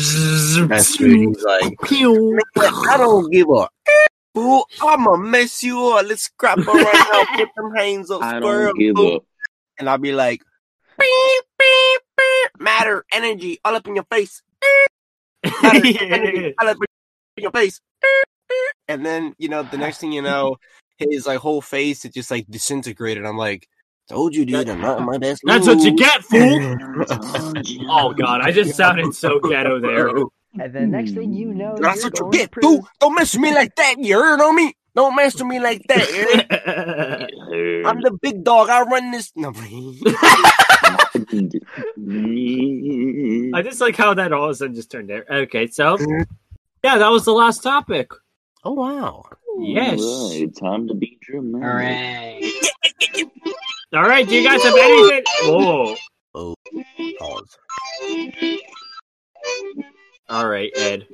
[0.67, 1.77] best mood." He's like,
[2.57, 3.67] "I don't give a."
[4.35, 6.05] Fool, I'ma mess you up.
[6.07, 7.37] Let's scrap her right now.
[7.37, 9.23] Put them hands up, I square don't give fool." up.
[9.77, 10.41] and I'll be like,
[10.99, 14.41] beep, beep, beep, matter, energy, all up in your face.
[15.63, 16.77] Matter, energy, all up
[17.37, 17.79] in your face.
[18.87, 20.57] And then, you know, the next thing you know,
[20.97, 23.25] his like whole face is just like disintegrated.
[23.25, 23.67] I'm like,
[24.09, 26.75] told you, dude, I'm not my best That's what you get, fool.
[27.89, 30.09] Oh god, I just sounded so ghetto there.
[30.59, 31.57] And the next thing you hmm.
[31.57, 32.79] know, That's you're what you get, fool.
[32.79, 32.85] prison.
[32.99, 33.95] Don't mess with me like that.
[33.99, 34.73] You heard on me?
[34.95, 37.29] Don't mess with me like that.
[37.85, 38.69] I'm the big dog.
[38.69, 39.31] I run this.
[39.35, 39.49] No,
[43.53, 45.25] I just like how that all of a sudden just turned there.
[45.29, 45.97] Okay, so
[46.83, 48.11] yeah, that was the last topic.
[48.63, 49.25] oh wow.
[49.59, 50.01] Yes.
[50.01, 51.63] Alright, time to be dramatic.
[51.63, 52.51] Hooray.
[53.93, 55.23] All right, do you guys have anything?
[55.43, 55.95] Whoa.
[60.29, 61.07] All right, Ed.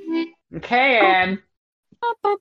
[0.55, 1.39] Okay, Ed.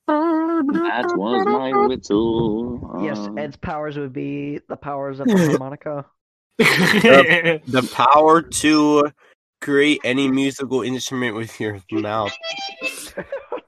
[0.07, 3.01] That was my whistle.
[3.03, 6.07] Yes, Uh, Ed's powers would be the powers of the harmonica.
[6.59, 9.11] the power to
[9.61, 12.33] create any musical instrument with your mouth.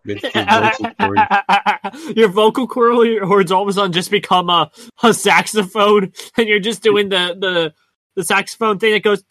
[0.05, 2.17] With your vocal cords.
[2.17, 4.71] Your vocal cords all of a sudden just become a,
[5.03, 7.75] a saxophone, and you're just doing the the,
[8.15, 9.23] the saxophone thing that goes.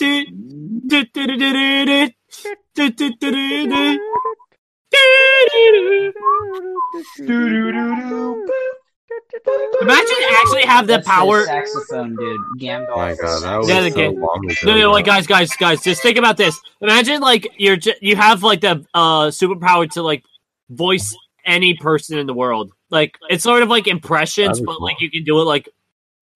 [9.81, 11.45] Imagine actually have the power.
[11.45, 12.41] saxophone, dude.
[12.59, 12.97] Gandalf.
[12.97, 14.11] my god, that was Yeah.
[14.63, 15.81] No, no, like guys, guys, guys.
[15.83, 16.59] Just think about this.
[16.81, 20.23] Imagine like you're you have like the uh superpower to like
[20.69, 21.15] voice
[21.45, 22.71] any person in the world.
[22.89, 25.69] Like it's sort of like impressions, but like you can do it like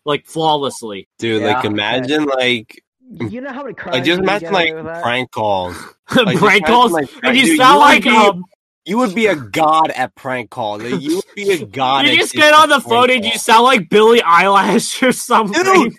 [0.06, 1.08] like flawlessly.
[1.18, 4.82] dude, like imagine like you know how many crimes like just you imagine like away
[4.82, 5.76] with prank calls.
[6.16, 8.44] Like, Prank calls, like, and you dude, sound would like be, um,
[8.84, 10.82] you would be a god at prank calls.
[10.82, 12.08] Like, you would be a god.
[12.08, 15.12] you at just get on the prank phone and you sound like Billie Eilish or
[15.12, 15.64] something.
[15.64, 15.94] Dude!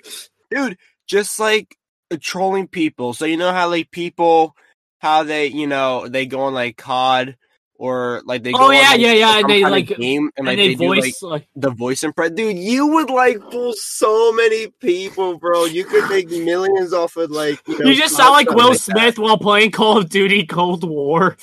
[0.51, 1.77] dude, just like
[2.11, 3.15] uh, trolling people.
[3.15, 4.57] So you know how like people,
[4.99, 7.37] how they, you know, they go on like COD
[7.81, 8.51] or like they.
[8.53, 10.69] Oh, go on, yeah, like, yeah, yeah, and they, like- game and, and like they,
[10.69, 12.31] they, do like voice like, the voice impress.
[12.33, 15.65] Dude, you would like fool so many people, bro.
[15.65, 17.59] You could make millions off of like.
[17.67, 18.81] You, know, you just sound like Will that.
[18.81, 21.39] Smith while playing Call of Duty Cold War.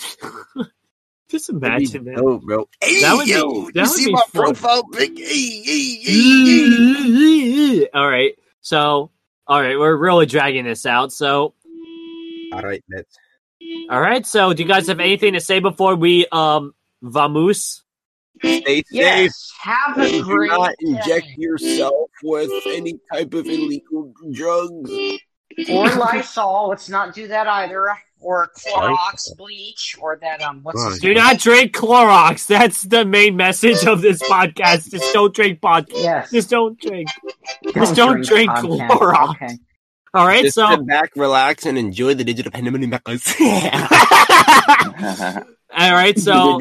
[1.27, 2.17] just imagine that.
[2.17, 2.69] dope, bro.
[2.81, 4.43] Hey, That would be- yo, that you would see be my fun.
[4.53, 5.17] profile pic?
[5.17, 7.89] Hey, hey, hey, hey.
[7.95, 8.33] all right.
[8.61, 9.09] So,
[9.47, 11.11] all right, we're really dragging this out.
[11.11, 11.55] So,
[12.53, 13.17] All right, that's
[13.89, 14.25] all right.
[14.25, 17.81] So, do you guys have anything to say before we um vamoose?
[18.39, 18.85] stay safe.
[18.91, 19.51] Yes.
[19.61, 21.35] Have a Do great not inject day.
[21.37, 24.91] yourself with any type of illegal drugs.
[25.69, 26.69] Or Lysol.
[26.69, 27.89] Let's not do that either.
[28.19, 29.97] Or Clorox bleach.
[29.99, 30.61] Or that um.
[30.63, 32.47] What's his Do not drink Clorox.
[32.47, 34.91] That's the main message of this podcast.
[34.91, 36.03] Just don't drink podcast.
[36.03, 36.31] Yes.
[36.31, 37.09] Just don't drink.
[37.73, 38.89] Just don't drink podcast.
[38.89, 39.29] Clorox.
[39.31, 39.57] Okay.
[40.17, 40.43] All right.
[40.43, 42.93] Just So, sit back, relax, and enjoy the digital pandemonium.
[45.77, 46.17] all right.
[46.17, 46.57] So,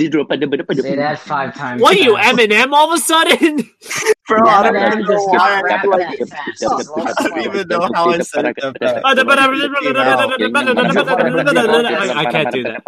[0.83, 1.81] Say that five times.
[1.81, 2.37] what are you, fast.
[2.39, 2.73] Eminem?
[2.73, 3.57] All of a sudden?
[4.29, 6.29] Bro, I don't Eminem even know does why not I rap feel like that it.
[6.29, 6.65] fast.
[7.19, 9.07] I don't even know how I said it that fast.
[12.17, 12.83] I can't do that.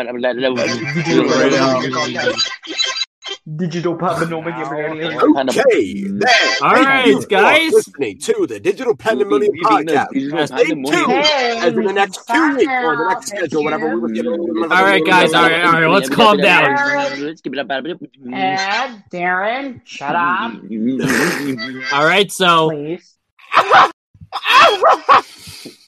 [3.56, 6.22] Digital Okay, then.
[6.62, 7.72] All Thank right, you guys.
[7.72, 10.46] listening to the Digital Pandemonium Podcast.
[10.46, 14.08] Stay tuned as in the next two weeks or the next schedule, whatever we were
[14.10, 14.32] given.
[14.32, 15.32] All right, guys.
[15.34, 15.86] All right, all right.
[15.86, 16.76] Let's calm down.
[18.32, 20.52] Ed, Darren, shut up,
[21.92, 22.30] All right.
[22.30, 23.14] So, please.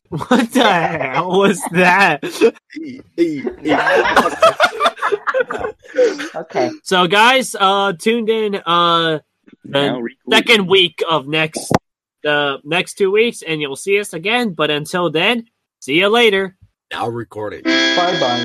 [0.08, 2.22] what the hell was that?
[6.34, 6.70] Okay.
[6.84, 9.18] So, guys, uh, tuned in uh
[9.64, 11.70] the second week of next
[12.22, 14.52] the next two weeks and you'll see us again.
[14.52, 15.46] But until then,
[15.80, 16.56] see you later.
[16.92, 17.62] Now recording.
[17.64, 18.44] Bye bye.